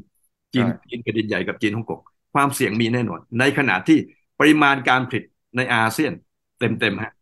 [0.54, 2.00] จีนจีนแผ่นดินใหญ่กับจีนฮ่องกง
[2.34, 3.98] ความเสี่ยงมีแน่นอน ในขณะที่
[4.42, 5.24] ปริมาณการผลิต
[5.56, 6.12] ในอาเซียน
[6.58, 7.12] เต็มๆฮะ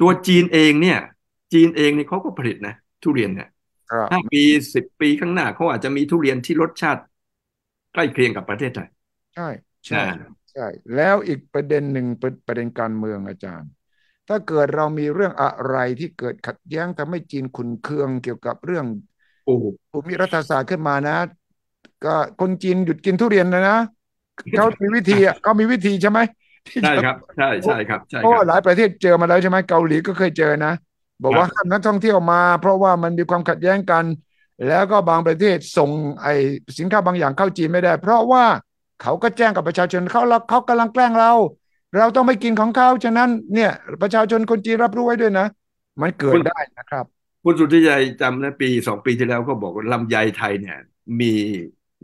[0.00, 0.98] ตัวจีนเองเนี่ย
[1.52, 3.48] จีนเองเนี่ยเขาก็ผลิตนะทุเรียนเนี่ย
[3.90, 4.42] ครับห้าปี
[4.74, 7.02] สิบปีข้างหน้าเขาอาจจะมีทุเรียนที่รสชาติ
[7.92, 8.88] ใกล้เคียงกับประเทศไทย
[9.34, 9.48] ใช่
[9.86, 13.70] ใช่นะใช่ แล้วอีกประเด็นหนึ่งเป็นประเด็นการเมืองอาจารย์
[14.28, 18.86] ถ้าเกิดเรามีเรื่องอะไรที่เกิดขัดแย้งทำให้จีนขุนเคืองเกี่ยวกับเรื่อง
[19.44, 21.16] โอ้โหภูมิรัฐศาสตร์ขึ้นมานะ
[22.04, 23.78] ก็คนจีนหยุดกินทุเรียนนะนะ
[24.54, 26.47] เขามีวิธีอะเขามีวิธีใช่ไหมที่
[26.80, 30.72] ใช่จะครับ ใช่ใช่ครับใช่เพราะครัว่าบหลายประเทศเจอมาแล้วใช่ไหมเกาหลีก็เคยเจอนะ
[31.24, 34.04] บอกว่าครับห้ามนักท่องเที่ยวมา เพราะว่ามันมีความขัดแย้งกัน
[34.66, 35.90] แล้วก็บางประเทศส่ง
[36.22, 36.32] ไอ้
[36.78, 38.44] สินค้าบางอย่างเข้าจีนไม่ได้ เพราะว่า
[39.02, 41.32] เขาก็แจ้งกับประชาชนเขาเราเขากำลังแกล้งเรา
[41.96, 43.70] เราต้องไม่กินของเขาฉะนั้นเนี่ย
[44.02, 45.46] ประชาชนคนจีนรับรู้ไว้ด้วยนะ
[46.02, 47.04] มันเกิดคุณได้นะครับ
[47.44, 50.76] คุณสุทธิชัยจำนะปีสองปีที่แล้วก็บอกว่าลำไยไทยเนี่ย
[51.20, 51.32] มี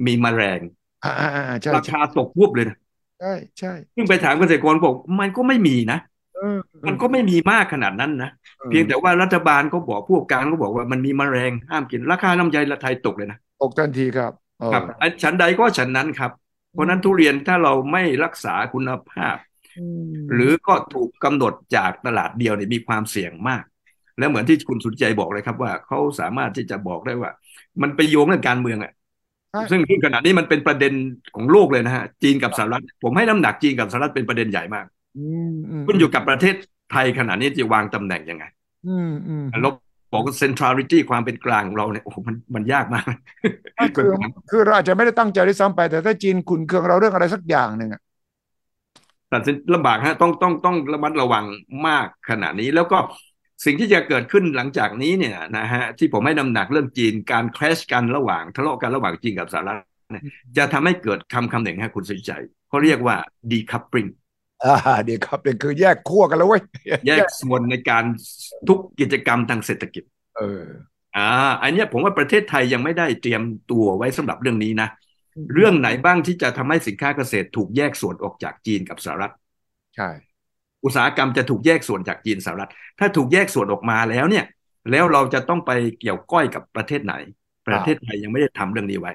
[0.07, 0.61] มีแมลง
[1.02, 5.99] อ่าอ่าอ่าใช่ราใช่คาตกวุบเลยนะใช่ใช่ซึ่งไปถามเกษตรกรบอกมันก็ไม่มีนะ
[6.33, 8.31] เออเออมันก็ไม่มีมากขนาดนั้นนะ
[8.68, 16.31] เพียงแต่ว่ารัฐบาลก็บอกผู้ประกอบการก็บอกว่ามันมีแมลงห้ามกินราคาลำไยละไทยตกเลยนะตกทันทีครับเออครับอันฉันใดก็ฉันนั้นครับ
[16.72, 19.37] เพราะฉะนั้นทุเรียนถ้าเราไม่รักษาคุณภาพ
[19.77, 19.81] อื
[20.12, 23.62] มหรือก็ถูกกำหนดจากตลาดเดียวเนี่ยมีความเสี่ยงมาก
[24.18, 27.31] แล้วเหมือนที่คุณสุทธิชัยบอกเลยครับว่าเขาสามารถที่จะบอกได้ว่า
[27.83, 29.03] มันไปโยงเรื่องการเมืองอะใช่
[29.70, 30.92] ซึ่งซึ่งขณะนี้มันเป็นประเด็น
[31.34, 34.86] ของโลกเลยนะฮะจีนกับสหรัฐ ผมให้น้ำหนักจีนกับสหรัฐเป็นประเด็นใหญ่มาก
[35.18, 36.55] อืมอืมขึ้นอยู่กับประเทศ
[36.92, 38.44] ไทยขณะนี้จะวางตำแหน่งยังไง
[38.86, 39.70] อืมอืมเรา
[40.12, 43.05] บอกว่า centrality ความเป็นกลางของเราเนี่ยโอ้โหมันมันยากมาก
[43.74, 44.11] ไม่คือ
[44.50, 48.00] คือเราอาจจะไม่ได้ตั้งใจด้วยซ้ำไป แต่ถ้าจีนขุนเคืองเราเรื่องอะไรสักอย่างหนึ่งอะ
[49.32, 51.44] ตัดสินลำบากฮะต้องต้องต้องระมัดระวัง
[51.86, 52.98] มากขนาดนี้แล้วก็
[53.65, 59.79] สิ่งที่จะเกิดขึ้นหลังจากนี้เนี่ยนะฮะที่ผมให้น้ำหนักเรื่องจีนการแคลชกันระหว่างทะเลาะกันระหว่างจีนกับสหรัฐ
[60.12, 60.23] เนี่ย
[60.57, 62.33] จะทำให้เกิดคำคำหนึ่งฮะคุณสุใจ
[62.69, 63.17] เขาเรียกว่า
[63.51, 64.11] decoupling
[64.65, 66.62] อ่าเดี๋ยวครับเป็นคือแยกขั้วกันแล้วเว้ย
[67.07, 68.05] แยกส่วนในการ
[68.69, 70.05] ทุกกิจกรรมทางเศรษฐกิจ
[70.37, 70.65] เออ
[71.17, 71.29] อ่า
[71.62, 74.89] อันเนี้ยผมว่าประเทศไทยยังไม่ได้เตรียมตัวไว้สำหรับเรื่องนี้นะ
[75.55, 79.33] เรื่องไหนบ้างที่จะทำให้สินค้าเกษตรถูกแยกส่วนออกจากจีนกับสหรัฐ
[79.97, 80.11] ใช่
[80.85, 84.45] อุตสาหกรรมจะถูกแยกส่วนจากจีนสหรัฐ ถ้าถูกแยกส่วนออกมาแล้วเนี่ย
[84.91, 85.70] แล้วเราจะต้องไป
[86.01, 87.14] เกี่ยวก้อยกับประเทศไหน
[87.68, 89.12] ประเทศไทยยังไม่ได้ทำเรื่องนี้ไว้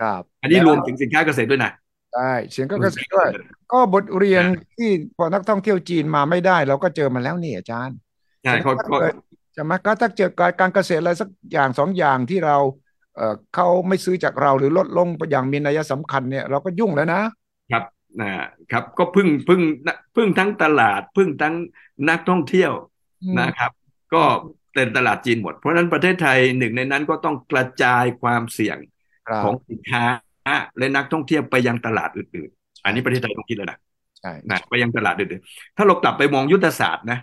[0.00, 1.72] ครับ อันนี้รวมถึงสินค้าเกษตรด้วยนะ
[2.14, 3.28] ใช่เสียงก็เกษตรด้วย
[3.72, 4.44] ก็บทเรียน
[4.76, 7.96] ที่พอนักท่องเที่ยวจีนมาไม่ได้ เราก็เจอมาแล้วนี่อาจารย์
[8.44, 8.96] ใช่เขาก็
[9.54, 12.56] ใช่ไหมก็ถ้าเจอการเกษตรอะไรสักอย่างสองอย่างที่เรา
[13.16, 17.39] เออเขาไม่ซื้อจากเราหรือลดลงไปอย่างมีนัยสำคัญเนี่ยเราก็ยุ่งแล้วนะครับ
[18.20, 18.30] นะ
[18.72, 19.60] ครับก็พึ่งพึ่ง
[20.16, 21.54] พึ่งทั้งตลาด พึ่งทั้ง
[22.08, 22.72] นักท่องเที่ยว
[23.22, 23.70] อืมนะครับ
[24.14, 24.22] ก็
[24.74, 28.78] เป็นตลาดจีนหมด เพราะฉะนั้นประเทศไทยหนึ่งในนั้นก็ต้องกระจายความเสี่ยง
[29.28, 30.04] ครับของสินค้า
[30.78, 33.78] และนักท่องเที่ยวไปยังตลาดอื่นๆ อันนี้ประเทศไทยต้องคิดแล้วนะ
[34.20, 37.18] ใช่นะไปยังตลาดอื่นๆถ้าเรากลับไปมองยุทธศาสตร์นะ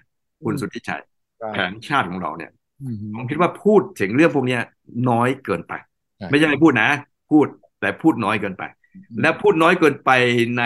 [0.46, 1.02] คุณสุทธิชัย
[1.40, 4.62] ใช่แผนชาติของเราเนี่ยอืมผมคิดว่าพูดถึงเรื่องพวกเนี้ย
[5.10, 5.74] น้อยเกินไป
[6.18, 6.90] ใช่ไม่ใช่ไม่พูดนะ
[7.32, 7.46] พูด
[7.80, 8.64] แต่พูดน้อยเกินไป
[9.22, 10.12] และพูดน้อยเกินไป
[10.60, 10.64] ใน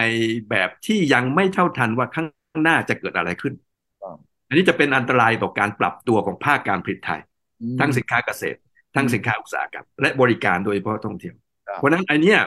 [0.50, 2.28] แบบที่ยังไม่เท่าทันว่าข้าง
[2.64, 3.54] หน้าจะเกิดอะไรขึ้น
[4.02, 4.18] ครับ
[4.48, 7.22] อันนี้จะเป็นอันตรายต่อการปรับตัวของภาคการผลิตไทย
[7.62, 8.60] อืมทั้งสินค้าเกษตร
[8.96, 11.36] ทั้งสินค้าอุตสาหกรรมและบริการโดยเฉพาะท่องเที่ยว
[11.68, 12.40] ครับเพราะฉะนั้นไอเนี้ย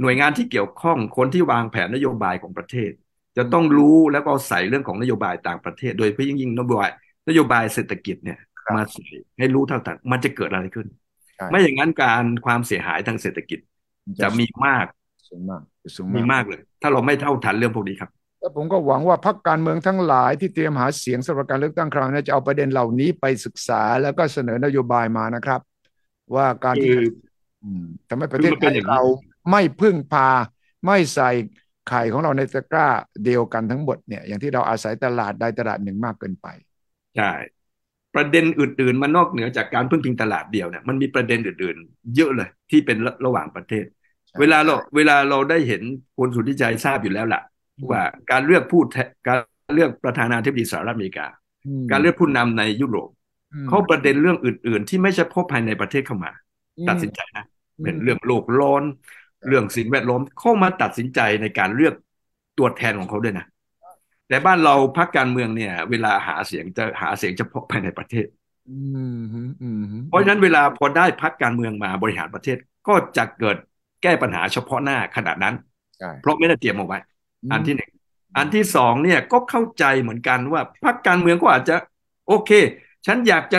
[0.00, 2.90] หน่วยงานที่เกี่ยวข้องคนที่วางแผนนโยบายของประเทศ
[3.36, 6.90] จะต้องรู้แล้วก็ใส่เรื่องของนโยบายต่างประเทศ โดยเฉพาะยิ่งยิ่งนโยบาย
[7.28, 9.06] นโยบายเศรษฐกิจเนี่ยครับมาใส่
[9.38, 10.86] ให้รู้เท่าทันมันจะเกิดอะไรขึ้น
[11.36, 13.58] ใช่ไม่อย่างนั้นการความเสียหายทางเศรษฐกิจ
[14.22, 14.86] จะมีมาก
[15.28, 15.62] สูงมาก
[15.96, 18.10] สูงมีมากมากเลย ถ้าเราไม่เท่าทันเรื่องพวกนี้ครับ
[18.40, 25.60] แล้วผมก็หวังว่าพรรคการเมืองทั้งหลายที่เตรียมหาเสียงสำหรับการเลือกตั้งคราวหนี้าจะเอาประเด็นเหล่านี้ไปศึกษาแล้วก็เสนอนโยบายมานะครับ
[26.36, 27.06] ว่าการที่คือ
[27.62, 29.00] อืมทำให้ประเทศคือมันไทเป็นยอย่างนี้เรา
[29.50, 30.28] ไม่พึ่งพา
[30.86, 31.30] ไม่ใส่
[31.88, 32.88] ไข่ของเราในตะกร้า
[33.24, 36.46] เดียวกันทั้งหมดเนี่ย อย่างที่เราอาศัยตลาดใดตลาดหนึ่งมากเกินไป
[37.16, 37.24] ใช่
[38.14, 43.97] ประเด็นอื่นๆมันนอกเหนือจากการพึ่งพิงตลาดเดียวเนี่ยมันมีประเด็นอื่นๆ เยอะเลยที่เป็นระระหว่างประเทศใช่
[44.40, 45.82] เวลาเราเวลาเราได้เห็น
[46.18, 47.42] คุณสุทธิชัยทราบอยู่แล้วล่ะ
[47.90, 48.82] ว่าการเลือกผู้
[49.28, 49.38] การ
[49.74, 51.26] เลือกประธานาธิบดีสหรัฐอเมริกา
[51.90, 53.08] การเลือกผู้นำในยุโรป
[53.68, 56.30] เขาประเด็นเรื่องอื่น ๆ ที่ไม่ใช่พบภายในประเทศเข้ามา
[56.88, 57.44] ตัดสินใจนะ
[57.82, 58.82] เป็นเรื่องโลกร้อน
[59.48, 61.94] เรื่องสิ่งแวดล้อมเข้ามาตัดสินใจในการเลือก
[62.58, 63.46] ตัวแทนของเขาด้วยนะ
[64.28, 68.26] แต่บ้านเราพักการเมืองเนี่ย เวลาหาเสียงจะหาเสียงเฉพาะภายในประเทศ
[70.08, 72.56] เพราะฉะนั้นเวลาพอได้พักการเมืองมาบริหารประเทศ
[72.88, 73.56] ก็จะเกิด
[74.02, 75.54] แก้ปัญหาเฉพาะหน้าขนาดนั้น
[76.22, 76.98] เพราะไม่ได้เตรียมเอาไว้
[77.52, 77.90] อันที่หนึ่ง
[78.36, 81.76] อันที่สองเนี่ยก็เข้าใจเหมือนกันว่าพักการเมืองก็อาจจะ
[82.28, 82.50] โอเค
[83.06, 83.58] ฉันอยากจะ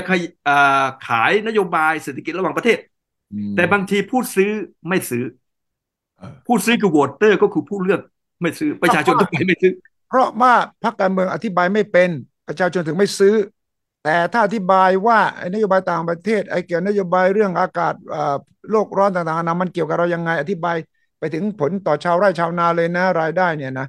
[1.08, 2.78] ขายนโยบายเศรษฐกิจระหว่างประเทศ
[3.56, 4.52] แต่บางทีผู้ซื้อ
[4.90, 5.24] ไม่ซื้อ
[6.48, 8.02] ผู้ซื้อคือโหวตเตอร์ก็คือผู้เลือก
[8.42, 9.74] ไม่ซื้อประชาชนทุกคนไม่ซื้อ
[10.08, 12.10] เพราะว่าพรรคการเมืองอธิบายไม่เป็น
[12.48, 13.34] ประชาชนถึงไม่ซื้อ
[14.04, 15.20] แต่ถ้าอธิบายว่า
[15.54, 17.94] นโยบายต่างประเทศไอ้เกี่ยวนโยบายเรื่องอากาศ
[18.72, 20.76] โลกร้อนต่างๆนะมันเกี่ยวกับเรายังไง อธิบาย
[21.20, 23.88] ไปถึงผลต่อชาวไร่ชาวนาเลยนะรายได้เนี่ยนะ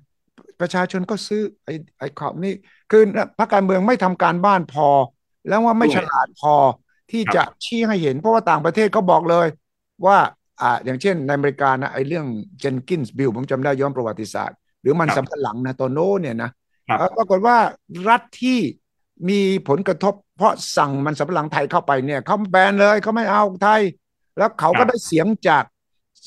[0.60, 2.52] ประชาชนก็ซื้อไอ้ไอ้ขอบนี้
[2.90, 3.02] คือ
[3.38, 4.88] พรรคการเมืองไม่ทำการบ้านพอ
[5.48, 6.54] แล้วว่าไม่ฉลาดพอ
[7.10, 9.46] ที่จะชี้ให้เห็น เพราะว่าต่างประเทศก็บอกเลย
[10.06, 10.18] ว่า
[10.60, 12.26] อ่าอย่างเช่นในอเมริกานะไอ้เรื่อง
[12.60, 16.50] เจนกินส์บิลผมจำได้ย้อนประวัติศาสตร์ หรือมันสำปะหลังนะโตโนเนี่ยนะ
[17.16, 17.56] ปรากฏว่า
[18.08, 18.58] รัฐที่
[19.28, 23.82] มีผลกระทบ เพราะสั่งมันสำปะหลังไทยเข้าไปเนี่ยเขาแบนเลยเขาไม่เอาไทย
[24.38, 25.64] แล้วเขาก็ได้เสียงจาก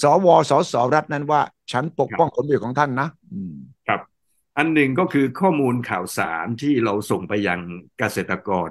[0.02, 1.42] สวสสรัฐนั้นว่า
[1.72, 3.10] ฉันปกป้องผลประโยชน์ของท่านนะ
[3.88, 4.02] ครับ
[4.58, 7.60] อันหนึ่งก็คือข้อมูลข่าวสารที่เราส่งไปยัง
[8.00, 8.70] เกษตรกร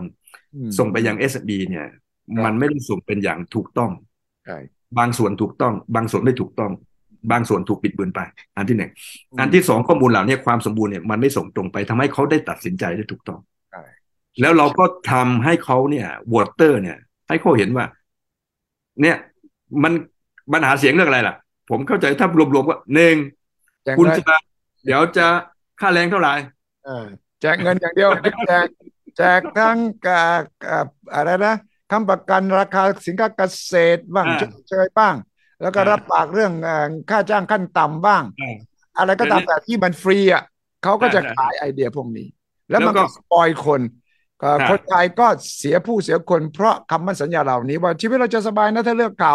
[0.78, 1.86] ส่งไปยังเอสบีเนี่ย
[2.44, 3.90] มันไม่ได้ส่งเป็นอย่างถูกต้อง
[4.98, 6.72] บางส่วนถูกต้อง บางส่วนไม่ถูกต้อง
[7.30, 8.20] บางส่วนถูกปิดเบือนไป
[8.56, 8.90] อันที่หนึ่ง
[9.40, 13.40] อันที่สองข้อมูลเหล่านี้ความสมบูรณ์เนี่ยมันไม่ส่งตรงไปทำให้เขาได้ตัดสินใจได้ถูกต้อง
[14.40, 17.86] แล้วเราก็ทำให้เขาเนี่ยวอเตอร์ เนี่ย ให้เขาเห็นว่า
[19.02, 19.16] เนี่ย
[19.82, 19.92] มัน
[20.52, 21.36] ปัญหาเสียงเรื่องอะไรล่ะ
[21.70, 23.14] ผมเข้าใจถ้ารวมๆว่าหนึ่ง
[23.98, 24.22] คุณจะ
[24.84, 25.26] เดี๋ยวจะ
[25.80, 26.32] ค่าแรงเท่าไหร่
[27.40, 28.10] แจกเงินอย่างเดียว
[28.48, 28.66] แจก
[29.16, 30.22] แจกทั้งกั
[30.84, 31.56] บอะไรนะ
[31.90, 34.26] คำประกันราคาสินค้าเกษตรบ้าง
[34.68, 35.14] เชยบ้าง
[35.62, 36.52] แล้วก็รับปากเรื่อง
[37.10, 38.24] ค่าจ้างขั้นต่ำบ้าง
[38.98, 40.42] อะไรก็ตามแต่ที่มันฟรีอะ
[40.82, 42.26] เขาก็จะขายไอเดียพวกนี้
[42.70, 43.80] แล้วมันก็สปอยคน
[44.70, 45.26] คนไทยก็
[45.58, 49.34] เสียผู้เสียคนเพราะคำมั่นสัญญาเหล่านี้ว่าชีวิตเราจะสบายนะถ้าเลือกเขา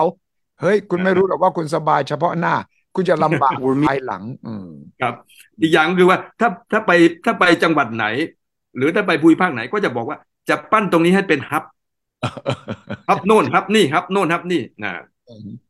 [0.62, 2.56] เฮ้ย คุณไม่รู้หรอกว่าคุณสบายเฉพาะหน้า
[2.96, 3.54] คุณจะลำบาก
[3.88, 4.54] ภายหลังอื
[5.02, 5.14] ครับ
[5.62, 6.92] อีกอย่างคือว่าถ้าถ้าไป
[7.26, 8.06] ถ้าไปจังหวัดไหน
[8.78, 10.18] หรือถ้าไปภูมิภาคไหนก็จะบอกว่า
[10.50, 11.64] จะปั้นตรงนี้ให้เป็นฮับ
[13.10, 14.94] ฮับโน่นฮับนี่ฮับโน่นฮับนี่นะ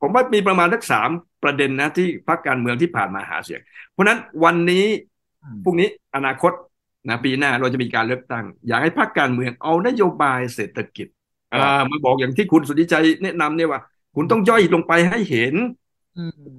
[0.01, 1.09] ผมว่ามีประมาณสักสาม
[1.43, 3.61] ประเด็นนะที่พรรคการเมืองที่ผ่านมาหาเสียง
[3.91, 4.85] เพราะนั้นวันนี้
[5.63, 6.51] พรุ่งนี้อนาคต
[7.09, 11.07] นะปีหน้าเราจะมีการเลือกตั้ง อยากให้พรรคการเมืองเอานโยบายเศรษฐกิจ
[11.91, 13.81] มาบอกอย่างที่คุณสุทธิชัยแนะนำเนี่ยว่า
[14.15, 15.53] คุณต้องย่อยลงไปให้เห็น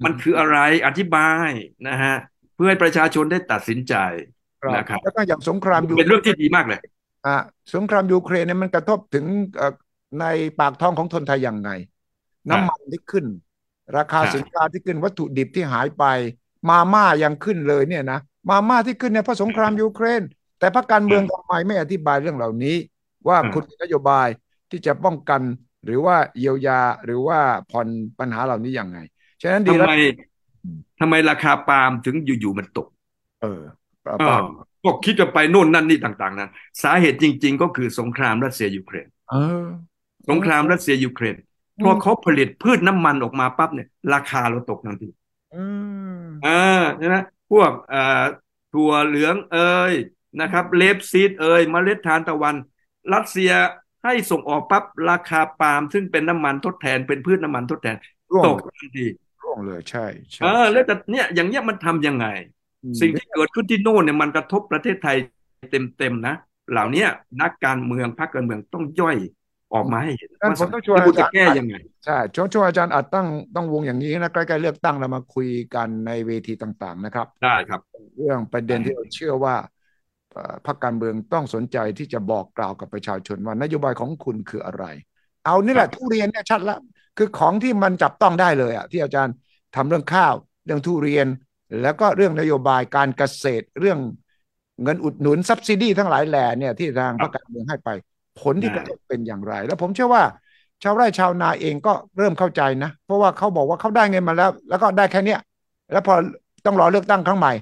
[0.05, 1.51] มันคืออะไรอธิบาย
[1.89, 2.15] นะฮะ
[2.55, 3.95] เพื่อให้ประชาชนได้ตัดสินใจ
[4.77, 6.81] นะครับแล้วก็อย่างสงครามยูเป็นเรื่องที่ดีมากเลย
[7.27, 7.37] อ่า
[7.75, 9.25] สงครามยูเครนเนี่ยมันกระทบถึง
[10.21, 10.25] ใน
[10.61, 11.71] ปากท้องของคนไทยอย่างไง
[12.51, 13.27] น้ำมันที่ขึ้น
[13.97, 16.05] ราคาสินค้าที่ขึ้นวัตถุดิบที่หายไป
[16.69, 18.19] มาม่ายังขึ้นเลยเนี่ยนะ
[18.49, 20.23] มาม่าที่ขึ้นเนี่ยเพราะสงครามยูเครน
[20.59, 22.77] แต่พรรคการเมืองทำไมไม่อธิบายเรื่องเหล่านี้
[23.29, 24.29] ว่าคุณนโยบาย
[24.71, 25.43] ที่จะป้องกัน
[25.85, 27.39] หรือว่าเยียวยาหรือว่า
[27.71, 28.99] ผ่อนปัญหาเหล่านี้ยังไง
[29.43, 29.93] ฉะนั้นดีทำไม
[31.01, 32.89] ทำไมราคาปาล์มถึงอยู่ๆมันตก
[33.43, 33.63] เออ
[34.05, 34.45] ปาล์ม
[34.85, 36.49] ก็คิดจะไปโน่นนั่นนี่ต่าง ๆนะ
[36.83, 39.65] สาเหตุจริง ๆ ก็คือสงครามรัสเซียยูเครนเออ
[40.31, 41.37] สงครามรัสเซียยูเครน
[41.77, 45.09] เพราะเขาผลิตพืชน้ำมันออกมาปั๊บเนี่ย ราคาเราตกทันที
[46.45, 46.51] อ่า
[46.99, 47.17] ใช่ไหม
[47.51, 48.25] พวกอ่า
[48.71, 49.59] ถั่วเหลืองเอ่
[49.93, 49.95] ย
[50.41, 52.57] นะครับเลปซีดเอ่ยเมล็ดทานตะวัน
[53.15, 53.53] รัสเซีย
[54.05, 57.97] ให้ส่งออกปั๊บราคาปาล์มซึ่งเป็นน้ำมันทดแทนเป็นพืชน้ำมันทดแทน
[58.45, 59.07] ตกทันที
[59.43, 62.27] ร่วงเลยใช่ใช่เออแล้วแต่เนี่ยอย่างเงี้ยมันทํำยังไง
[63.01, 65.17] สิ่งที่เกิดขึ้นที่โน่นเนี่ยมันกระทบประเทศไทย
[65.71, 66.35] เต็มๆนะ
[66.71, 67.05] เหล่านี้
[67.41, 69.17] นักการเมืองพรรคการเมืองต้องย่อย
[69.75, 77.81] ออกมาให้เห็นว่าผมต้องชวนอาจารย์แก้ยังไงใช่ช่วงช่วงอาจารย์อาจตั้งต้องวงอย่างนี้นะใกล้ๆเลือกตั้งเรามาคุยกันในเวทีต่าง ๆ นะครับ ได้ครับ
[78.17, 79.57] เรื่องประเด็นที่เราเชื่อว่า
[80.67, 84.85] พรรคการเมืองต้องสนใจที่จะบอกกล่าวกับประชาชนว่านโยบายของคุณคืออะไร
[85.45, 86.79] เอานี่แหละทุเรียนเนี่ยชัดละ
[87.17, 89.35] คือของที่มันจับต้องได้เลยอะที่อาจารย์
[89.77, 90.35] ทำเรื่องข้าว
[90.67, 91.27] เรื่องทุเรียน
[91.83, 93.99] แล้วก็เรื่องนโยบายการเกษตรเรื่อง
[94.83, 97.89] เงินอุดหนุนซับซิดีทั้งหลายแหล่เนี่ยที่ทางพรรคการเมืองให้ไป
[98.41, 100.23] ผลที่กระทบเป็นอย่างไร แล้วผมเชื่อว่า
[100.83, 105.41] ชาวไร่ชาวนาเองก็เริ่มเข้าใจนะ เพราะว่าเขาบอกว่าเขาได้เงินมาแล้ว แล้วก็ได้แค่เนี้ย
[105.93, 106.15] แล้วพอ
[106.67, 107.53] ต้องรอเลือกตั้งครั้งใหม่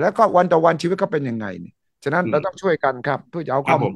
[0.00, 1.74] แล้วก็วันต่อวันชีวิตก็เป็นยังไงเนี่ย
[2.04, 3.92] ฉะนั้นเราต้องช่วยกันครับเพื่อจะเอาข้อมูล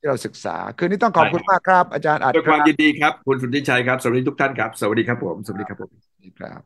[0.00, 5.90] ที่เราศึกษา คืนนี้ต้องขอบคุณมากครับ อาจารย์อัดด้วยความยินดีครับ คุณสุทธิชัยครับ สวัสดีทุกท่านครับ สวัสดีครับผม สวัสดีครับผม
[6.40, 6.60] ครับ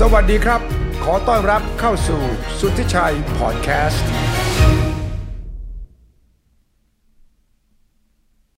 [0.00, 0.60] สวัสดีครับ
[1.04, 2.20] ขอต้อนรับเข้าสู่
[2.60, 4.04] สุทธิชัยพอดแคสต์